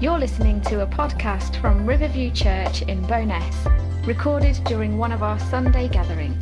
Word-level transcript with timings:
You're 0.00 0.20
listening 0.20 0.60
to 0.60 0.82
a 0.82 0.86
podcast 0.86 1.60
from 1.60 1.84
Riverview 1.84 2.30
Church 2.30 2.82
in 2.82 3.04
Bowness, 3.08 3.66
recorded 4.06 4.54
during 4.62 4.96
one 4.96 5.10
of 5.10 5.24
our 5.24 5.40
Sunday 5.40 5.88
gatherings. 5.88 6.40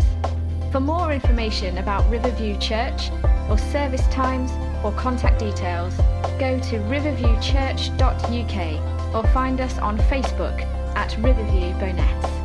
For 0.72 0.78
more 0.78 1.10
information 1.10 1.78
about 1.78 2.06
Riverview 2.10 2.58
Church, 2.58 3.10
or 3.48 3.56
service 3.56 4.06
times, 4.08 4.50
or 4.84 4.92
contact 4.92 5.38
details, 5.38 5.96
go 6.38 6.60
to 6.68 6.80
riverviewchurch.uk 6.80 9.14
or 9.14 9.26
find 9.32 9.62
us 9.62 9.78
on 9.78 9.96
Facebook 10.00 10.60
at 10.94 11.16
Riverview 11.16 11.72
Bowness. 11.80 12.35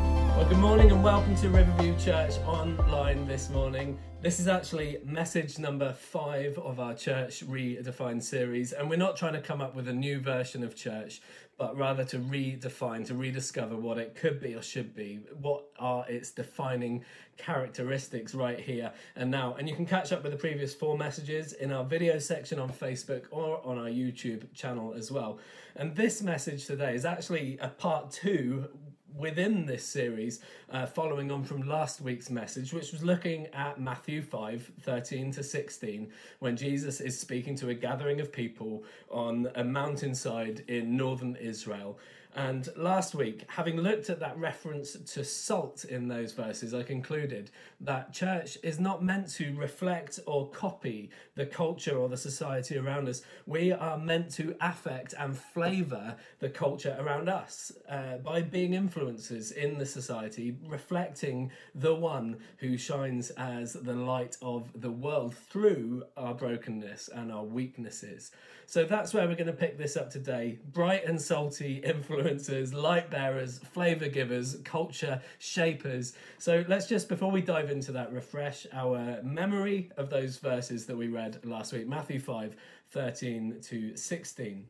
Well, 0.42 0.50
good 0.50 0.58
morning 0.58 0.92
and 0.92 1.04
welcome 1.04 1.36
to 1.36 1.50
Riverview 1.50 1.96
Church 2.00 2.40
online 2.48 3.28
this 3.28 3.52
morning. 3.52 4.00
This 4.22 4.40
is 4.40 4.48
actually 4.48 4.98
message 5.06 5.60
number 5.60 5.94
five 5.94 6.58
of 6.58 6.80
our 6.80 6.96
Church 6.96 7.46
Redefined 7.48 8.24
series, 8.24 8.72
and 8.74 8.90
we're 8.90 8.96
not 8.96 9.16
trying 9.16 9.34
to 9.34 9.40
come 9.40 9.62
up 9.62 9.76
with 9.76 9.88
a 9.88 9.94
new 9.94 10.20
version 10.20 10.64
of 10.64 10.76
church, 10.76 11.22
but 11.60 11.78
rather 11.78 12.04
to 12.06 12.18
redefine, 12.18 13.06
to 13.06 13.14
rediscover 13.14 13.76
what 13.76 14.00
it 14.00 14.16
could 14.16 14.42
be 14.42 14.56
or 14.56 14.64
should 14.64 14.96
be. 14.96 15.20
What 15.40 15.66
are 15.78 16.08
its 16.10 16.32
defining 16.32 17.06
characteristics 17.38 18.34
right 18.34 18.60
here 18.60 18.92
and 19.16 19.30
now? 19.30 19.54
And 19.60 19.70
you 19.70 19.76
can 19.76 19.86
catch 19.86 20.12
up 20.12 20.24
with 20.24 20.32
the 20.32 20.40
previous 20.40 20.74
four 20.74 20.98
messages 20.98 21.54
in 21.54 21.72
our 21.72 21.84
video 21.84 22.18
section 22.18 22.58
on 22.58 22.72
Facebook 22.72 23.26
or 23.30 23.64
on 23.64 23.78
our 23.78 23.90
YouTube 23.90 24.52
channel 24.56 24.96
as 24.98 25.12
well. 25.12 25.38
And 25.76 25.96
this 25.96 26.24
message 26.24 26.66
today 26.66 26.96
is 26.96 27.06
actually 27.06 27.60
a 27.62 27.68
part 27.68 28.10
two 28.10 28.70
within 29.18 29.66
this 29.66 29.86
series, 29.86 30.40
uh, 30.72 30.86
following 30.86 31.32
on 31.32 31.44
from 31.44 31.68
last 31.68 32.02
week's 32.02 32.30
message, 32.30 32.74
which 32.74 32.92
was 32.92 33.04
looking 33.04 33.48
at 33.48 33.80
Matthew 33.80 34.22
5 34.22 34.72
13 34.82 35.32
to 35.34 35.44
16, 35.44 36.12
when 36.40 36.56
Jesus 36.56 37.02
is 37.02 37.20
speaking 37.20 37.56
to 37.58 37.70
a 37.70 37.74
gathering 37.74 38.20
of 38.22 38.32
people 38.32 38.84
on 39.10 39.50
a 39.56 39.64
mountainside 39.64 40.64
in 40.68 40.96
northern 40.96 41.36
Israel. 41.36 41.98
And 42.36 42.70
last 42.78 43.14
week, 43.14 43.44
having 43.48 43.78
looked 43.78 44.10
at 44.10 44.22
that 44.22 44.38
reference 44.38 44.94
to 44.94 45.24
salt 45.26 45.84
in 45.84 46.08
those 46.08 46.32
verses, 46.32 46.74
I 46.74 46.84
concluded 46.84 47.52
that 47.82 48.14
church 48.14 48.58
is 48.64 48.80
not 48.80 49.04
meant 49.04 49.30
to 49.34 49.54
reflect 49.56 50.20
or 50.26 50.50
copy 50.50 51.10
the 51.36 51.46
culture 51.46 51.98
or 51.98 52.08
the 52.08 52.16
society 52.16 52.78
around 52.78 53.10
us. 53.10 53.22
We 53.46 53.74
are 53.74 53.98
meant 53.98 54.32
to 54.36 54.56
affect 54.62 55.14
and 55.20 55.38
flavour 55.38 56.16
the 56.40 56.50
culture 56.50 56.96
around 57.00 57.28
us 57.28 57.74
uh, 57.90 58.18
by 58.18 58.44
being 58.44 58.72
influencers 58.72 59.52
in 59.52 59.78
the 59.78 59.86
society, 59.86 60.56
reflecting 60.66 61.52
the 61.76 61.96
one 61.96 62.38
who 62.58 62.78
shines 62.78 63.32
as 63.32 63.74
the 63.74 63.94
light 63.94 64.38
of 64.42 64.70
the 64.80 64.92
world 64.92 65.36
through 65.36 66.04
our 66.16 66.34
brokenness 66.34 67.10
and 67.14 67.30
our 67.30 67.44
weaknesses. 67.44 68.32
So 68.68 68.86
that's 68.86 69.14
where 69.14 69.28
we're 69.28 69.36
going 69.36 69.48
to 69.48 69.54
pick 69.54 69.78
this 69.78 69.98
up 69.98 70.10
today. 70.10 70.58
Bright 70.72 71.06
and 71.06 71.22
salty 71.22 71.82
influencers, 72.22 72.74
light 72.74 73.10
bearers, 73.10 73.60
flavour 73.60 74.08
givers, 74.08 74.58
culture 74.64 75.22
shapers. 75.40 76.14
So 76.38 76.64
let's 76.68 76.88
just, 76.88 77.10
before 77.10 77.32
we 77.32 77.42
dive 77.42 77.70
into 77.70 77.92
that, 77.94 78.12
refresh 78.12 78.68
our 78.74 79.22
memory 79.24 79.92
of 79.98 80.10
those 80.10 80.38
verses 80.38 80.86
that 80.86 80.98
we 80.98 81.08
read 81.08 81.40
last 81.44 81.74
week 81.74 81.88
Matthew 81.88 82.20
5 82.20 82.56
13 82.92 83.60
to 83.62 83.96
16. 83.96 84.66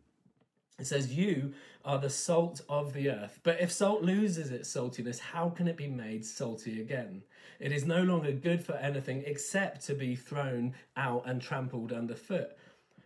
It 0.80 0.88
says, 0.88 1.14
You 1.14 1.54
are 1.84 2.00
the 2.00 2.10
salt 2.10 2.62
of 2.70 2.94
the 2.94 3.10
earth. 3.10 3.40
But 3.44 3.62
if 3.62 3.72
salt 3.72 4.04
loses 4.04 4.52
its 4.52 4.74
saltiness, 4.74 5.20
how 5.20 5.50
can 5.50 5.68
it 5.68 5.78
be 5.78 5.88
made 5.88 6.26
salty 6.26 6.82
again? 6.82 7.24
It 7.60 7.72
is 7.72 7.86
no 7.86 8.02
longer 8.04 8.32
good 8.32 8.64
for 8.66 8.74
anything 8.74 9.24
except 9.26 9.86
to 9.88 9.94
be 9.94 10.16
thrown 10.16 10.74
out 10.98 11.24
and 11.28 11.42
trampled 11.42 11.94
underfoot. 11.94 12.58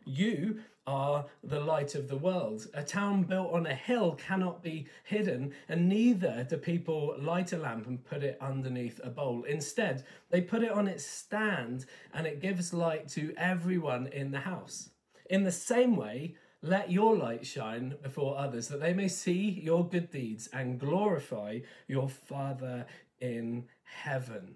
You 0.05 0.59
are 0.87 1.25
the 1.43 1.59
light 1.59 1.95
of 1.95 2.07
the 2.07 2.17
world. 2.17 2.67
A 2.73 2.83
town 2.83 3.23
built 3.23 3.51
on 3.51 3.65
a 3.65 3.73
hill 3.73 4.13
cannot 4.13 4.61
be 4.61 4.87
hidden, 5.03 5.53
and 5.67 5.89
neither 5.89 6.45
do 6.47 6.57
people 6.57 7.15
light 7.17 7.53
a 7.53 7.57
lamp 7.57 7.87
and 7.87 8.05
put 8.05 8.23
it 8.23 8.37
underneath 8.39 8.99
a 9.03 9.09
bowl. 9.09 9.43
Instead, 9.43 10.05
they 10.29 10.41
put 10.41 10.61
it 10.61 10.71
on 10.71 10.87
its 10.87 11.05
stand 11.05 11.85
and 12.13 12.27
it 12.27 12.41
gives 12.41 12.73
light 12.73 13.07
to 13.09 13.33
everyone 13.35 14.07
in 14.07 14.31
the 14.31 14.39
house. 14.41 14.89
In 15.29 15.43
the 15.43 15.51
same 15.51 15.95
way, 15.95 16.35
let 16.61 16.91
your 16.91 17.15
light 17.15 17.45
shine 17.45 17.95
before 18.01 18.37
others, 18.37 18.67
that 18.67 18.79
they 18.79 18.93
may 18.93 19.07
see 19.07 19.59
your 19.63 19.87
good 19.87 20.11
deeds 20.11 20.47
and 20.53 20.79
glorify 20.79 21.59
your 21.87 22.09
Father 22.09 22.85
in 23.19 23.65
heaven. 23.83 24.55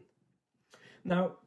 Now, 1.04 1.38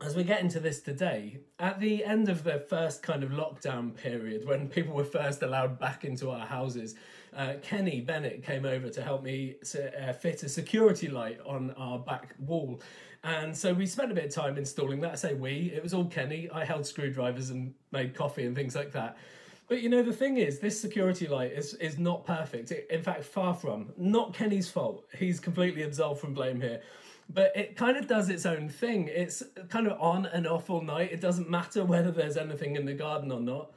as 0.00 0.14
we 0.14 0.22
get 0.22 0.40
into 0.40 0.60
this 0.60 0.80
today, 0.80 1.38
at 1.58 1.80
the 1.80 2.04
end 2.04 2.28
of 2.28 2.44
the 2.44 2.60
first 2.60 3.02
kind 3.02 3.24
of 3.24 3.30
lockdown 3.30 3.96
period, 3.96 4.46
when 4.46 4.68
people 4.68 4.94
were 4.94 5.04
first 5.04 5.42
allowed 5.42 5.78
back 5.78 6.04
into 6.04 6.30
our 6.30 6.46
houses, 6.46 6.94
uh, 7.36 7.54
Kenny 7.62 8.00
Bennett 8.00 8.44
came 8.44 8.64
over 8.64 8.88
to 8.90 9.02
help 9.02 9.24
me 9.24 9.56
uh, 9.74 10.12
fit 10.12 10.42
a 10.44 10.48
security 10.48 11.08
light 11.08 11.40
on 11.44 11.72
our 11.72 11.98
back 11.98 12.34
wall. 12.38 12.80
And 13.24 13.56
so 13.56 13.74
we 13.74 13.86
spent 13.86 14.12
a 14.12 14.14
bit 14.14 14.26
of 14.26 14.30
time 14.32 14.56
installing 14.56 15.00
that. 15.00 15.12
I 15.12 15.16
say 15.16 15.34
we, 15.34 15.72
it 15.74 15.82
was 15.82 15.92
all 15.92 16.04
Kenny. 16.04 16.48
I 16.50 16.64
held 16.64 16.86
screwdrivers 16.86 17.50
and 17.50 17.74
made 17.90 18.14
coffee 18.14 18.46
and 18.46 18.54
things 18.54 18.76
like 18.76 18.92
that. 18.92 19.18
But 19.66 19.82
you 19.82 19.88
know, 19.88 20.02
the 20.02 20.12
thing 20.12 20.36
is, 20.36 20.60
this 20.60 20.80
security 20.80 21.26
light 21.26 21.52
is, 21.52 21.74
is 21.74 21.98
not 21.98 22.24
perfect. 22.24 22.70
It, 22.70 22.86
in 22.88 23.02
fact, 23.02 23.24
far 23.24 23.52
from. 23.52 23.92
Not 23.96 24.32
Kenny's 24.32 24.70
fault. 24.70 25.04
He's 25.18 25.40
completely 25.40 25.82
absolved 25.82 26.20
from 26.20 26.34
blame 26.34 26.60
here 26.60 26.82
but 27.28 27.52
it 27.54 27.76
kind 27.76 27.96
of 27.96 28.06
does 28.06 28.28
its 28.28 28.46
own 28.46 28.68
thing. 28.68 29.08
It's 29.08 29.42
kind 29.68 29.86
of 29.86 30.00
on 30.00 30.26
and 30.26 30.46
off 30.46 30.70
all 30.70 30.80
night. 30.80 31.12
It 31.12 31.20
doesn't 31.20 31.50
matter 31.50 31.84
whether 31.84 32.10
there's 32.10 32.36
anything 32.36 32.76
in 32.76 32.86
the 32.86 32.94
garden 32.94 33.30
or 33.30 33.40
not. 33.40 33.70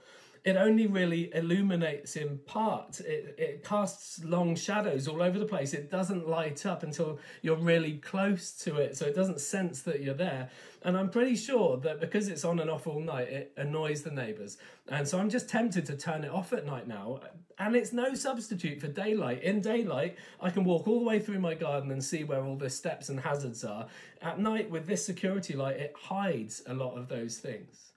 It 0.44 0.56
only 0.56 0.88
really 0.88 1.32
illuminates 1.36 2.16
in 2.16 2.40
part. 2.40 3.00
It, 3.02 3.36
it 3.38 3.64
casts 3.64 4.24
long 4.24 4.56
shadows 4.56 5.08
all 5.08 5.22
over 5.22 5.38
the 5.38 5.46
place. 5.46 5.74
It 5.74 5.92
doesn't 5.92 6.28
light 6.28 6.66
up 6.66 6.82
until 6.82 7.20
you're 7.44 7.56
really 7.56 7.98
close 7.98 8.52
to 8.64 8.78
it, 8.78 8.98
so 8.98 9.06
it 9.06 9.14
doesn't 9.14 9.40
sense 9.40 9.84
that 9.84 10.02
you're 10.02 10.16
there. 10.16 10.50
And 10.82 10.98
I'm 10.98 11.12
pretty 11.12 11.36
sure 11.36 11.78
that 11.78 12.00
because 12.00 12.28
it's 12.28 12.44
on 12.44 12.60
and 12.60 12.72
off 12.72 12.88
all 12.88 13.00
night, 13.00 13.28
it 13.28 13.54
annoys 13.56 14.02
the 14.02 14.10
neighbours. 14.10 14.58
And 14.90 15.08
so 15.08 15.20
I'm 15.20 15.30
just 15.30 15.48
tempted 15.48 15.86
to 15.86 15.96
turn 15.96 16.24
it 16.24 16.32
off 16.32 16.54
at 16.54 16.66
night 16.66 16.88
now. 16.88 17.20
And 17.60 17.76
it's 17.76 17.94
no 17.94 18.16
substitute 18.16 18.82
for 18.82 18.88
daylight. 18.88 19.44
In 19.44 19.62
daylight, 19.62 20.18
I 20.40 20.50
can 20.50 20.64
walk 20.64 20.88
all 20.88 20.98
the 20.98 21.06
way 21.06 21.20
through 21.20 21.40
my 21.40 21.54
garden 21.54 21.92
and 21.92 22.04
see 22.04 22.24
where 22.24 22.44
all 22.44 22.56
the 22.56 22.72
steps 22.72 23.10
and 23.10 23.20
hazards 23.20 23.64
are. 23.64 23.86
At 24.24 24.40
night, 24.40 24.72
with 24.72 24.88
this 24.88 25.06
security 25.06 25.54
light, 25.54 25.76
it 25.76 25.94
hides 25.96 26.64
a 26.66 26.74
lot 26.74 26.98
of 26.98 27.08
those 27.08 27.38
things. 27.38 27.91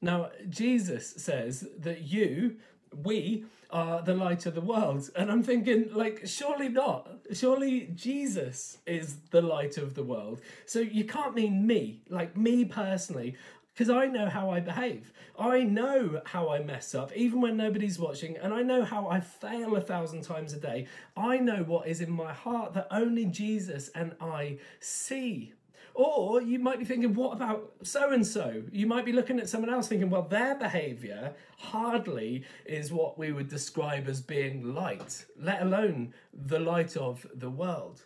Now, 0.00 0.30
Jesus 0.48 1.14
says 1.16 1.66
that 1.78 2.02
you, 2.02 2.56
we, 3.04 3.44
are 3.70 4.00
the 4.02 4.14
light 4.14 4.46
of 4.46 4.54
the 4.54 4.60
world. 4.60 5.10
And 5.16 5.30
I'm 5.30 5.42
thinking, 5.42 5.88
like, 5.92 6.22
surely 6.24 6.68
not. 6.68 7.08
Surely 7.32 7.90
Jesus 7.94 8.78
is 8.86 9.16
the 9.30 9.42
light 9.42 9.76
of 9.76 9.94
the 9.94 10.04
world. 10.04 10.40
So 10.66 10.78
you 10.80 11.04
can't 11.04 11.34
mean 11.34 11.66
me, 11.66 12.02
like 12.08 12.36
me 12.36 12.64
personally 12.64 13.36
because 13.76 13.90
I 13.90 14.06
know 14.06 14.30
how 14.30 14.48
I 14.48 14.60
behave. 14.60 15.12
I 15.38 15.62
know 15.62 16.22
how 16.24 16.48
I 16.48 16.60
mess 16.60 16.94
up, 16.94 17.14
even 17.14 17.42
when 17.42 17.58
nobody's 17.58 17.98
watching, 17.98 18.38
and 18.38 18.54
I 18.54 18.62
know 18.62 18.84
how 18.84 19.06
I 19.06 19.20
fail 19.20 19.76
a 19.76 19.82
thousand 19.82 20.22
times 20.22 20.54
a 20.54 20.56
day. 20.58 20.86
I 21.14 21.36
know 21.36 21.62
what 21.62 21.86
is 21.86 22.00
in 22.00 22.10
my 22.10 22.32
heart 22.32 22.72
that 22.72 22.86
only 22.90 23.26
Jesus 23.26 23.90
and 23.94 24.16
I 24.18 24.60
see. 24.80 25.52
Or 25.96 26.42
you 26.42 26.58
might 26.58 26.78
be 26.78 26.84
thinking, 26.84 27.14
what 27.14 27.32
about 27.32 27.72
so 27.82 28.12
and 28.12 28.26
so? 28.26 28.62
You 28.70 28.86
might 28.86 29.06
be 29.06 29.12
looking 29.12 29.40
at 29.40 29.48
someone 29.48 29.70
else 29.70 29.88
thinking, 29.88 30.10
well, 30.10 30.28
their 30.28 30.54
behavior 30.54 31.32
hardly 31.56 32.44
is 32.66 32.92
what 32.92 33.18
we 33.18 33.32
would 33.32 33.48
describe 33.48 34.06
as 34.06 34.20
being 34.20 34.74
light, 34.74 35.24
let 35.40 35.62
alone 35.62 36.12
the 36.34 36.58
light 36.58 36.98
of 36.98 37.26
the 37.34 37.48
world. 37.48 38.02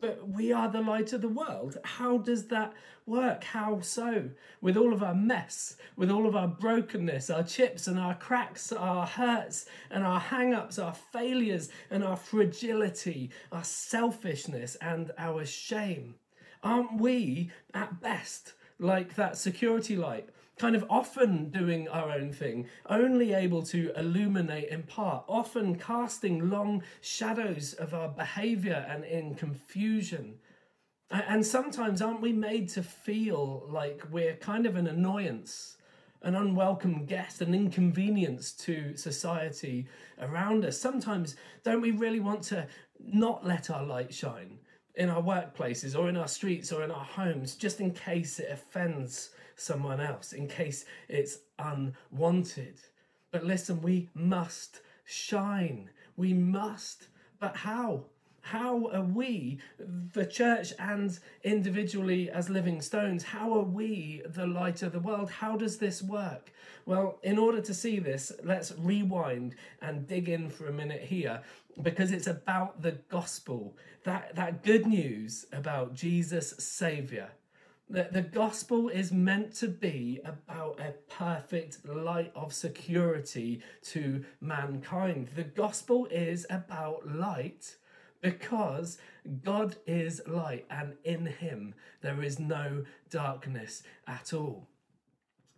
But 0.00 0.26
we 0.28 0.50
are 0.52 0.68
the 0.68 0.80
light 0.80 1.12
of 1.12 1.20
the 1.20 1.28
world. 1.28 1.78
How 1.84 2.18
does 2.18 2.48
that 2.48 2.72
work? 3.06 3.44
How 3.44 3.78
so? 3.78 4.30
With 4.60 4.76
all 4.76 4.92
of 4.92 5.04
our 5.04 5.14
mess, 5.14 5.76
with 5.94 6.10
all 6.10 6.26
of 6.26 6.34
our 6.34 6.48
brokenness, 6.48 7.30
our 7.30 7.44
chips 7.44 7.86
and 7.86 7.96
our 7.96 8.16
cracks, 8.16 8.72
our 8.72 9.06
hurts 9.06 9.66
and 9.92 10.02
our 10.02 10.18
hang 10.18 10.52
ups, 10.52 10.80
our 10.80 10.94
failures 10.94 11.68
and 11.92 12.02
our 12.02 12.16
fragility, 12.16 13.30
our 13.52 13.62
selfishness 13.62 14.74
and 14.80 15.12
our 15.16 15.44
shame. 15.44 16.16
Aren't 16.62 17.00
we, 17.00 17.50
at 17.72 18.00
best, 18.00 18.54
like 18.78 19.14
that 19.14 19.36
security 19.36 19.96
light? 19.96 20.28
kind 20.60 20.76
of 20.76 20.84
often 20.90 21.48
doing 21.48 21.88
our 21.88 22.10
own 22.10 22.30
thing, 22.30 22.66
only 22.86 23.32
able 23.32 23.62
to 23.62 23.90
illuminate 23.96 24.68
in 24.68 24.82
part, 24.82 25.24
often 25.26 25.74
casting 25.74 26.50
long 26.50 26.82
shadows 27.00 27.72
of 27.72 27.94
our 27.94 28.08
behavior 28.08 28.86
and 28.86 29.02
in 29.04 29.34
confusion. 29.34 30.34
And 31.10 31.44
sometimes 31.46 32.02
aren't 32.02 32.20
we 32.20 32.34
made 32.34 32.68
to 32.70 32.82
feel 32.82 33.64
like 33.68 34.02
we're 34.10 34.36
kind 34.36 34.66
of 34.66 34.76
an 34.76 34.86
annoyance, 34.86 35.78
an 36.20 36.34
unwelcome 36.34 37.06
guest, 37.06 37.40
an 37.40 37.54
inconvenience 37.54 38.52
to 38.52 38.94
society 38.98 39.88
around 40.20 40.66
us? 40.66 40.78
Sometimes 40.78 41.36
don't 41.64 41.80
we 41.80 41.90
really 41.90 42.20
want 42.20 42.42
to 42.44 42.66
not 43.02 43.46
let 43.46 43.70
our 43.70 43.82
light 43.82 44.12
shine 44.12 44.58
in 45.00 45.08
our 45.08 45.22
workplaces 45.22 45.98
or 45.98 46.10
in 46.10 46.16
our 46.16 46.28
streets 46.28 46.70
or 46.70 46.84
in 46.84 46.90
our 46.90 47.04
homes 47.04 47.56
just 47.56 47.80
in 47.80 47.90
case 47.90 48.38
it 48.38 48.50
offends 48.52 49.30
someone 49.56 49.98
else 49.98 50.34
in 50.34 50.46
case 50.46 50.84
it's 51.08 51.38
unwanted. 51.58 52.78
But 53.30 53.44
listen, 53.44 53.80
we 53.80 54.10
must 54.14 54.80
shine. 55.06 55.88
We 56.18 56.34
must. 56.34 57.08
But 57.38 57.56
how? 57.56 58.04
How 58.42 58.88
are 58.88 59.02
we, 59.02 59.58
the 59.78 60.26
church 60.26 60.72
and 60.78 61.18
individually 61.44 62.30
as 62.30 62.48
living 62.48 62.80
stones, 62.80 63.22
how 63.22 63.54
are 63.54 63.64
we 63.64 64.22
the 64.26 64.46
light 64.46 64.82
of 64.82 64.92
the 64.92 65.00
world? 65.00 65.30
How 65.30 65.56
does 65.56 65.78
this 65.78 66.02
work? 66.02 66.50
Well, 66.86 67.18
in 67.22 67.38
order 67.38 67.60
to 67.60 67.74
see 67.74 67.98
this, 67.98 68.32
let's 68.42 68.72
rewind 68.78 69.54
and 69.82 70.06
dig 70.06 70.28
in 70.28 70.50
for 70.50 70.66
a 70.66 70.72
minute 70.72 71.02
here 71.02 71.42
because 71.82 72.12
it's 72.12 72.26
about 72.26 72.82
the 72.82 72.92
gospel, 73.08 73.76
that, 74.04 74.34
that 74.34 74.62
good 74.62 74.86
news 74.86 75.46
about 75.52 75.94
Jesus, 75.94 76.54
Saviour. 76.58 77.28
The, 77.88 78.08
the 78.12 78.22
gospel 78.22 78.88
is 78.88 79.10
meant 79.10 79.52
to 79.56 79.68
be 79.68 80.20
about 80.24 80.78
a 80.78 80.94
perfect 81.12 81.84
light 81.84 82.30
of 82.36 82.52
security 82.52 83.62
to 83.86 84.24
mankind. 84.40 85.28
The 85.34 85.42
gospel 85.42 86.06
is 86.06 86.46
about 86.50 87.08
light 87.08 87.76
because 88.20 88.98
God 89.42 89.76
is 89.86 90.22
light 90.26 90.66
and 90.70 90.94
in 91.04 91.26
him 91.26 91.74
there 92.00 92.22
is 92.22 92.38
no 92.38 92.84
darkness 93.10 93.82
at 94.06 94.32
all. 94.32 94.66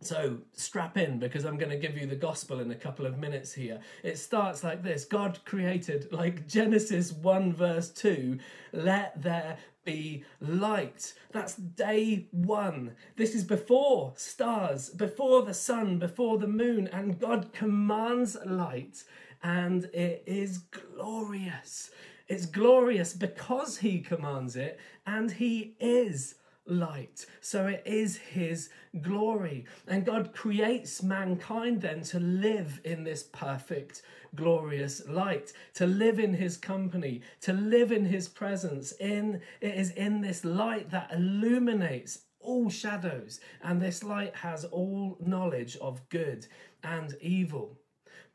So 0.02 0.38
strap 0.52 0.96
in 0.96 1.20
because 1.20 1.44
I'm 1.44 1.56
going 1.56 1.70
to 1.70 1.76
give 1.76 1.96
you 1.96 2.06
the 2.06 2.16
gospel 2.16 2.58
in 2.58 2.70
a 2.72 2.76
couple 2.76 3.06
of 3.06 3.18
minutes 3.18 3.52
here. 3.52 3.78
It 4.02 4.18
starts 4.18 4.64
like 4.64 4.82
this 4.82 5.04
God 5.04 5.38
created, 5.44 6.12
like 6.12 6.48
Genesis 6.48 7.12
1, 7.12 7.52
verse 7.52 7.88
2, 7.90 8.38
let 8.72 9.22
there 9.22 9.58
be 9.84 10.24
light. 10.40 11.14
That's 11.30 11.54
day 11.54 12.26
one. 12.32 12.92
This 13.16 13.34
is 13.34 13.44
before 13.44 14.12
stars, 14.16 14.90
before 14.90 15.42
the 15.42 15.54
sun, 15.54 15.98
before 15.98 16.38
the 16.38 16.48
moon, 16.48 16.88
and 16.88 17.18
God 17.18 17.52
commands 17.52 18.36
light, 18.44 19.04
and 19.42 19.84
it 19.92 20.24
is 20.26 20.58
glorious. 20.58 21.90
It's 22.32 22.46
glorious 22.46 23.12
because 23.12 23.76
He 23.76 24.00
commands 24.00 24.56
it, 24.56 24.80
and 25.06 25.30
He 25.30 25.76
is 25.78 26.36
light. 26.64 27.26
So 27.42 27.66
it 27.66 27.82
is 27.84 28.16
his 28.16 28.70
glory. 29.02 29.66
And 29.86 30.06
God 30.06 30.32
creates 30.32 31.02
mankind 31.02 31.82
then 31.82 32.02
to 32.04 32.20
live 32.20 32.80
in 32.84 33.04
this 33.04 33.24
perfect, 33.24 34.00
glorious 34.34 35.06
light, 35.06 35.52
to 35.74 35.86
live 35.86 36.18
in 36.18 36.32
his 36.32 36.56
company, 36.56 37.20
to 37.42 37.52
live 37.52 37.92
in 37.92 38.06
his 38.06 38.28
presence. 38.28 38.92
In 38.92 39.42
it 39.60 39.74
is 39.74 39.90
in 39.90 40.22
this 40.22 40.42
light 40.42 40.88
that 40.90 41.12
illuminates 41.12 42.20
all 42.40 42.70
shadows, 42.70 43.40
and 43.62 43.78
this 43.78 44.02
light 44.02 44.34
has 44.36 44.64
all 44.64 45.18
knowledge 45.20 45.76
of 45.76 46.08
good 46.08 46.46
and 46.82 47.14
evil. 47.20 47.81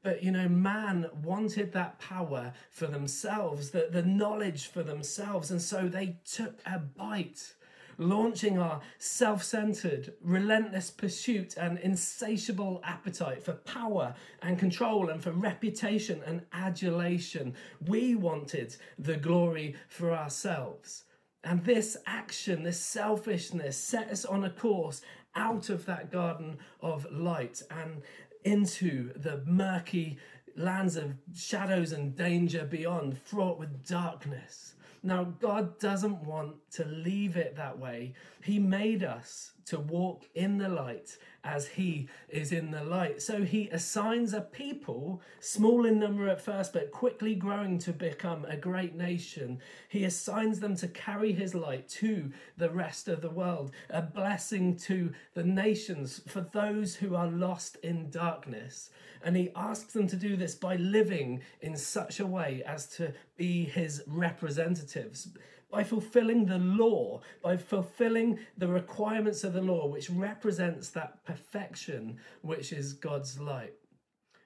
But 0.08 0.24
you 0.24 0.32
know, 0.32 0.48
man 0.48 1.10
wanted 1.22 1.74
that 1.74 2.00
power 2.00 2.54
for 2.72 2.88
themselves, 2.88 3.72
the, 3.72 3.90
the 3.92 4.04
knowledge 4.04 4.68
for 4.68 4.82
themselves, 4.82 5.52
and 5.52 5.62
so 5.62 5.90
they 5.90 6.16
took 6.24 6.62
a 6.66 6.80
bite 6.80 7.56
launching 7.98 8.58
our 8.58 8.80
self 9.00 9.44
centered, 9.44 10.14
relentless 10.22 10.92
pursuit 10.92 11.58
and 11.58 11.78
insatiable 11.80 12.80
appetite 12.86 13.44
for 13.44 13.52
power 13.52 14.16
and 14.42 14.58
control 14.58 15.10
and 15.10 15.22
for 15.22 15.32
reputation 15.34 16.22
and 16.26 16.44
adulation. 16.54 17.54
We 17.86 18.16
wanted 18.16 18.78
the 18.98 19.18
glory 19.18 19.76
for 19.90 20.14
ourselves. 20.14 21.04
And 21.44 21.66
this 21.66 21.98
action, 22.06 22.64
this 22.64 22.80
selfishness, 22.80 23.78
set 23.78 24.10
us 24.10 24.24
on 24.24 24.46
a 24.46 24.50
course 24.50 25.02
out 25.36 25.70
of 25.70 25.86
that 25.86 26.12
garden 26.12 26.58
of 26.82 27.06
light 27.12 27.62
and 27.70 28.02
into 28.48 29.12
the 29.16 29.44
murky 29.46 30.18
lands 30.56 30.96
of 30.96 31.14
shadows 31.36 31.92
and 31.92 32.16
danger 32.16 32.66
beyond, 32.66 33.18
fraught 33.20 33.60
with 33.60 33.86
darkness. 33.86 34.74
Now, 35.04 35.26
God 35.26 35.78
doesn't 35.80 36.24
want 36.24 36.56
to 36.72 36.86
leave 36.86 37.38
it 37.38 37.56
that 37.58 37.78
way. 37.78 38.14
He 38.44 38.58
made 38.58 39.04
us 39.04 39.52
to 39.68 39.80
walk 39.80 40.26
in 40.36 40.58
the 40.58 40.70
light 40.70 41.18
as 41.44 41.68
He 41.68 42.10
is 42.30 42.52
in 42.52 42.72
the 42.72 42.84
light. 42.84 43.22
So 43.22 43.44
He 43.44 43.70
assigns 43.70 44.34
a 44.34 44.42
people, 44.42 45.22
small 45.40 45.86
in 45.86 46.00
number 46.00 46.28
at 46.28 46.42
first, 46.42 46.74
but 46.74 46.92
quickly 46.92 47.36
growing 47.36 47.78
to 47.80 47.94
become 47.94 48.46
a 48.46 48.58
great 48.58 48.96
nation. 48.96 49.60
He 49.90 50.04
assigns 50.04 50.60
them 50.60 50.76
to 50.78 50.88
carry 50.88 51.32
His 51.32 51.56
light 51.56 51.88
to 51.90 52.32
the 52.58 52.70
rest 52.70 53.08
of 53.08 53.22
the 53.22 53.30
world, 53.30 53.72
a 53.90 54.02
blessing 54.02 54.76
to 54.78 55.12
the 55.34 55.44
nations 55.44 56.22
for 56.28 56.42
those 56.42 56.96
who 56.96 57.16
are 57.16 57.28
lost 57.28 57.78
in 57.78 58.10
darkness. 58.10 58.90
And 59.24 59.36
he 59.36 59.50
asks 59.56 59.94
them 59.94 60.08
to 60.08 60.16
do 60.16 60.36
this 60.36 60.56
by 60.56 60.76
living 60.76 61.42
in 61.62 61.76
such 61.76 62.20
a 62.20 62.26
way 62.26 62.64
as 62.66 62.88
to 62.98 63.14
be 63.36 63.66
his 63.66 64.04
representatives, 64.08 65.30
by 65.70 65.84
fulfilling 65.84 66.46
the 66.46 66.60
law, 66.60 67.22
by 67.44 67.58
fulfilling 67.58 68.40
the 68.58 68.68
requirements 68.68 69.44
of 69.44 69.54
the 69.54 69.62
law, 69.62 69.88
which 69.88 70.10
represents 70.10 70.90
that 70.90 71.24
perfection 71.26 72.18
which 72.42 72.72
is 72.72 72.94
God's 72.94 73.40
light. 73.40 73.74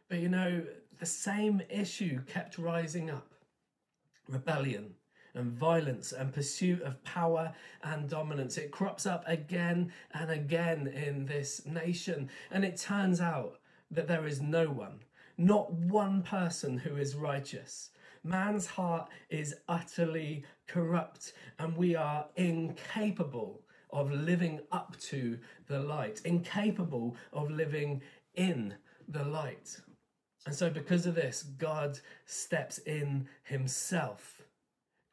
But 0.10 0.20
you 0.20 0.30
know, 0.30 0.64
the 1.00 1.06
same 1.06 1.62
issue 1.70 2.22
kept 2.24 2.58
rising 2.58 3.10
up 3.10 3.32
rebellion 4.28 4.96
and 5.34 5.52
violence 5.52 6.12
and 6.12 6.34
pursuit 6.34 6.82
of 6.82 7.04
power 7.04 7.54
and 7.84 8.10
dominance. 8.10 8.58
It 8.58 8.72
crops 8.72 9.06
up 9.06 9.24
again 9.28 9.92
and 10.14 10.30
again 10.30 10.88
in 10.88 11.26
this 11.26 11.66
nation. 11.66 12.30
And 12.52 12.66
it 12.66 12.78
turns 12.78 13.22
out 13.22 13.60
that 13.92 14.08
there 14.08 14.28
is 14.28 14.42
no 14.42 14.66
one, 14.66 15.00
not 15.38 15.72
one 15.72 16.22
person 16.24 16.78
who 16.78 16.98
is 16.98 17.16
righteous. 17.16 17.92
Man's 18.24 18.68
heart 18.68 19.10
is 19.30 19.56
utterly 19.68 20.44
corrupt, 20.68 21.34
and 21.60 21.76
we 21.76 21.96
are 21.96 22.28
incapable 22.36 23.62
of 23.90 24.12
living 24.12 24.62
up 24.72 24.98
to 25.00 25.40
the 25.68 25.80
light, 25.80 26.22
incapable 26.24 27.16
of 27.34 27.50
living 27.50 28.02
in 28.36 28.76
the 29.08 29.24
light. 29.24 29.80
And 30.46 30.56
so, 30.56 30.70
because 30.70 31.06
of 31.06 31.16
this, 31.16 31.44
God 31.44 32.00
steps 32.26 32.78
in 32.80 33.28
himself 33.44 34.41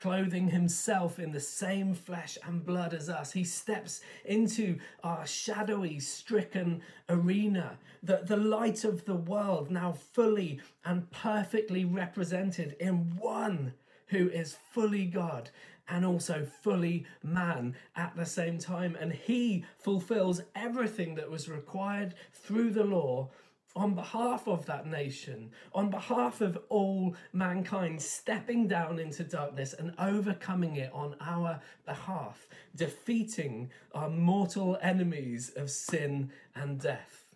clothing 0.00 0.48
himself 0.48 1.18
in 1.18 1.32
the 1.32 1.40
same 1.40 1.94
flesh 1.94 2.38
and 2.46 2.64
blood 2.64 2.94
as 2.94 3.08
us. 3.08 3.32
He 3.32 3.44
steps 3.44 4.00
into 4.24 4.78
our 5.02 5.26
shadowy, 5.26 5.98
stricken 6.00 6.82
arena, 7.08 7.78
the, 8.02 8.22
the 8.24 8.36
light 8.36 8.84
of 8.84 9.04
the 9.04 9.16
world, 9.16 9.70
now 9.70 9.92
fully 9.92 10.60
and 10.84 11.10
perfectly 11.10 11.84
represented 11.84 12.76
in 12.78 13.16
one 13.16 13.74
who 14.06 14.28
is 14.30 14.56
fully 14.72 15.04
God 15.04 15.50
and 15.88 16.04
also 16.04 16.46
fully 16.62 17.06
man 17.22 17.74
at 17.96 18.14
the 18.16 18.26
same 18.26 18.58
time. 18.58 18.96
And 19.00 19.12
he 19.12 19.64
fulfills 19.78 20.42
everything 20.54 21.14
that 21.16 21.30
was 21.30 21.48
required 21.48 22.14
through 22.32 22.70
the 22.70 22.84
law 22.84 23.30
on 23.78 23.94
behalf 23.94 24.48
of 24.48 24.66
that 24.66 24.86
nation, 24.86 25.50
on 25.72 25.88
behalf 25.88 26.40
of 26.40 26.58
all 26.68 27.14
mankind, 27.32 28.02
stepping 28.02 28.66
down 28.66 28.98
into 28.98 29.22
darkness 29.22 29.72
and 29.72 29.94
overcoming 29.98 30.76
it 30.76 30.90
on 30.92 31.14
our 31.20 31.60
behalf, 31.86 32.48
defeating 32.74 33.70
our 33.94 34.10
mortal 34.10 34.76
enemies 34.82 35.52
of 35.54 35.70
sin 35.70 36.30
and 36.56 36.80
death. 36.80 37.26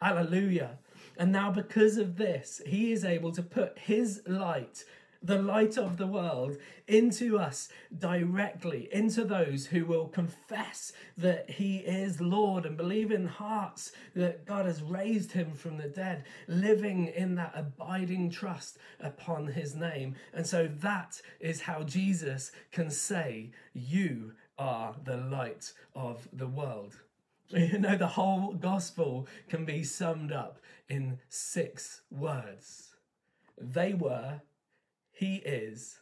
Hallelujah. 0.00 0.78
And 1.18 1.30
now, 1.32 1.50
because 1.50 1.98
of 1.98 2.16
this, 2.16 2.62
he 2.66 2.92
is 2.92 3.04
able 3.04 3.32
to 3.32 3.42
put 3.42 3.78
his 3.78 4.22
light 4.26 4.84
the 5.22 5.40
light 5.40 5.76
of 5.76 5.98
the 5.98 6.06
world 6.06 6.56
into 6.86 7.38
us 7.38 7.68
directly, 7.98 8.88
into 8.90 9.24
those 9.24 9.66
who 9.66 9.84
will 9.84 10.08
confess 10.08 10.92
that 11.18 11.50
He 11.50 11.78
is 11.78 12.20
Lord 12.20 12.64
and 12.64 12.76
believe 12.76 13.10
in 13.10 13.26
hearts 13.26 13.92
that 14.14 14.46
God 14.46 14.66
has 14.66 14.82
raised 14.82 15.32
Him 15.32 15.52
from 15.52 15.76
the 15.76 15.88
dead, 15.88 16.24
living 16.48 17.08
in 17.08 17.34
that 17.34 17.52
abiding 17.54 18.30
trust 18.30 18.78
upon 18.98 19.48
His 19.48 19.74
name. 19.74 20.14
And 20.32 20.46
so 20.46 20.68
that 20.80 21.20
is 21.38 21.60
how 21.60 21.82
Jesus 21.82 22.50
can 22.72 22.90
say, 22.90 23.50
You 23.74 24.32
are 24.58 24.94
the 25.04 25.18
light 25.18 25.72
of 25.94 26.28
the 26.32 26.48
world. 26.48 26.96
You 27.52 27.80
know, 27.80 27.96
the 27.96 28.06
whole 28.06 28.52
gospel 28.52 29.26
can 29.48 29.64
be 29.64 29.82
summed 29.82 30.30
up 30.30 30.60
in 30.88 31.18
six 31.28 32.02
words. 32.08 32.94
They 33.58 33.92
were 33.92 34.42
he 35.20 35.36
is, 35.36 35.98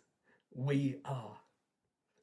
we 0.54 0.98
are. 1.04 1.38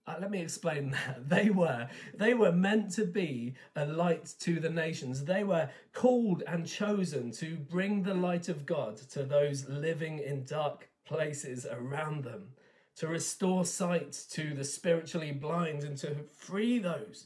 Uh, 0.08 0.16
let 0.22 0.32
me 0.32 0.42
explain 0.42 0.92
that. 0.92 1.28
They 1.28 1.50
were 1.50 1.90
they 2.18 2.34
were 2.34 2.54
meant 2.54 2.94
to 2.94 3.06
be 3.06 3.56
a 3.76 3.86
light 3.86 4.34
to 4.40 4.62
the 4.62 4.70
nations. 4.70 5.26
They 5.26 5.44
were 5.44 5.70
called 5.92 6.44
and 6.48 6.66
chosen 6.66 7.32
to 7.32 7.58
bring 7.58 8.04
the 8.04 8.14
light 8.14 8.48
of 8.48 8.66
God 8.66 8.96
to 9.10 9.24
those 9.24 9.68
living 9.68 10.20
in 10.20 10.46
dark 10.46 10.88
places 11.06 11.66
around 11.70 12.24
them, 12.24 12.52
to 12.96 13.08
restore 13.08 13.66
sight 13.66 14.18
to 14.30 14.54
the 14.54 14.64
spiritually 14.64 15.34
blind 15.34 15.84
and 15.84 15.98
to 15.98 16.16
free 16.38 16.80
those 16.80 17.26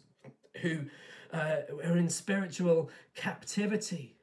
who 0.64 0.86
uh, 1.32 1.58
are 1.84 1.98
in 1.98 2.10
spiritual 2.10 2.90
captivity. 3.14 4.19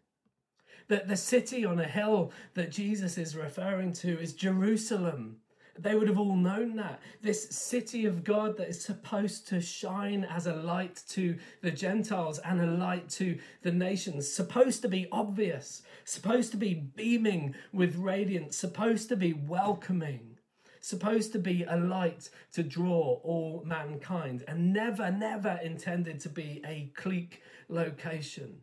That 0.89 1.09
the 1.09 1.17
city 1.17 1.65
on 1.65 1.81
a 1.81 1.85
hill 1.85 2.33
that 2.55 2.71
Jesus 2.71 3.19
is 3.19 3.37
referring 3.37 3.93
to 3.95 4.21
is 4.21 4.35
Jerusalem. 4.35 5.39
They 5.79 5.95
would 5.95 6.09
have 6.09 6.19
all 6.19 6.37
known 6.37 6.77
that. 6.77 7.01
This 7.23 7.51
city 7.51 8.07
of 8.07 8.25
God 8.25 8.57
that 8.57 8.69
is 8.69 8.83
supposed 8.83 9.47
to 9.49 9.61
shine 9.61 10.25
as 10.25 10.47
a 10.47 10.55
light 10.55 11.03
to 11.11 11.37
the 11.61 11.71
Gentiles 11.71 12.39
and 12.39 12.61
a 12.61 12.67
light 12.67 13.09
to 13.11 13.39
the 13.63 13.73
nations, 13.73 14.33
supposed 14.33 14.81
to 14.83 14.89
be 14.89 15.07
obvious, 15.13 15.83
supposed 16.05 16.51
to 16.53 16.57
be 16.57 16.75
beaming 16.75 17.55
with 17.73 17.97
radiance, 17.97 18.57
supposed 18.57 19.09
to 19.11 19.17
be 19.17 19.33
welcoming, 19.35 20.39
supposed 20.81 21.33
to 21.33 21.39
be 21.39 21.65
a 21.65 21.77
light 21.77 22.31
to 22.53 22.63
draw 22.63 23.21
all 23.23 23.63
mankind, 23.67 24.45
and 24.49 24.73
never, 24.73 25.11
never 25.11 25.59
intended 25.63 26.21
to 26.21 26.29
be 26.29 26.63
a 26.65 26.91
clique 26.95 27.43
location. 27.69 28.61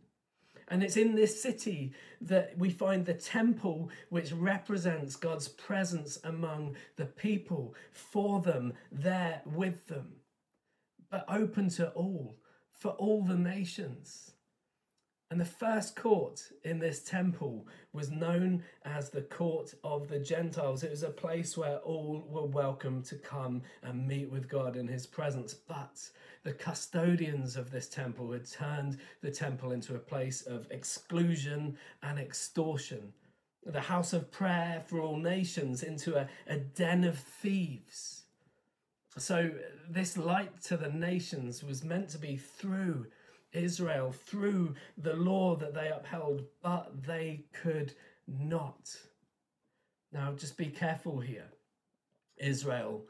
And 0.73 0.81
it's 0.81 0.97
in 0.97 1.13
this 1.13 1.39
city 1.39 1.93
that 2.21 2.57
we 2.57 2.71
find 2.71 3.05
the 3.05 3.13
temple, 3.13 3.91
which 4.09 4.31
represents 4.31 5.15
God's 5.15 5.47
presence 5.47 6.17
among 6.23 6.75
the 6.95 7.05
people, 7.05 7.75
for 7.91 8.41
them, 8.41 8.73
there 8.91 9.43
with 9.45 9.85
them, 9.85 10.13
but 11.11 11.25
open 11.29 11.69
to 11.69 11.91
all, 11.91 12.39
for 12.71 12.89
all 12.93 13.23
the 13.23 13.37
nations. 13.37 14.31
And 15.33 15.41
the 15.41 15.45
first 15.45 15.95
court 15.95 16.51
in 16.63 16.77
this 16.77 16.99
temple 16.99 17.65
was 17.91 18.11
known 18.11 18.63
as 18.85 19.09
the 19.09 19.23
court 19.23 19.73
of 19.83 20.07
the 20.07 20.19
Gentiles. 20.19 20.83
It 20.83 20.91
was 20.91 21.01
a 21.01 21.09
place 21.09 21.57
where 21.57 21.77
all 21.77 22.23
were 22.29 22.45
welcome 22.45 23.01
to 23.01 23.15
come 23.15 23.63
and 23.81 24.07
meet 24.07 24.29
with 24.29 24.47
God 24.47 24.75
in 24.75 24.87
his 24.87 25.07
presence. 25.07 25.55
But 25.55 26.07
the 26.43 26.53
custodians 26.53 27.55
of 27.55 27.71
this 27.71 27.89
temple 27.89 28.31
had 28.31 28.47
turned 28.47 28.99
the 29.21 29.31
temple 29.31 29.71
into 29.71 29.95
a 29.95 29.99
place 29.99 30.43
of 30.43 30.67
exclusion 30.69 31.77
and 32.03 32.19
extortion. 32.19 33.11
The 33.65 33.81
house 33.81 34.13
of 34.13 34.31
prayer 34.31 34.83
for 34.85 35.01
all 35.01 35.17
nations 35.17 35.81
into 35.81 36.15
a, 36.15 36.27
a 36.45 36.57
den 36.57 37.03
of 37.03 37.17
thieves. 37.17 38.25
So, 39.17 39.49
this 39.89 40.15
light 40.15 40.61
to 40.65 40.77
the 40.77 40.91
nations 40.91 41.63
was 41.63 41.83
meant 41.83 42.09
to 42.09 42.19
be 42.19 42.37
through 42.37 43.07
Israel 43.53 44.11
through 44.11 44.75
the 44.97 45.15
law 45.15 45.55
that 45.55 45.73
they 45.73 45.89
upheld, 45.89 46.43
but 46.61 47.03
they 47.05 47.45
could 47.53 47.93
not. 48.27 48.95
Now, 50.11 50.33
just 50.33 50.57
be 50.57 50.67
careful 50.67 51.19
here. 51.19 51.49
Israel 52.37 53.05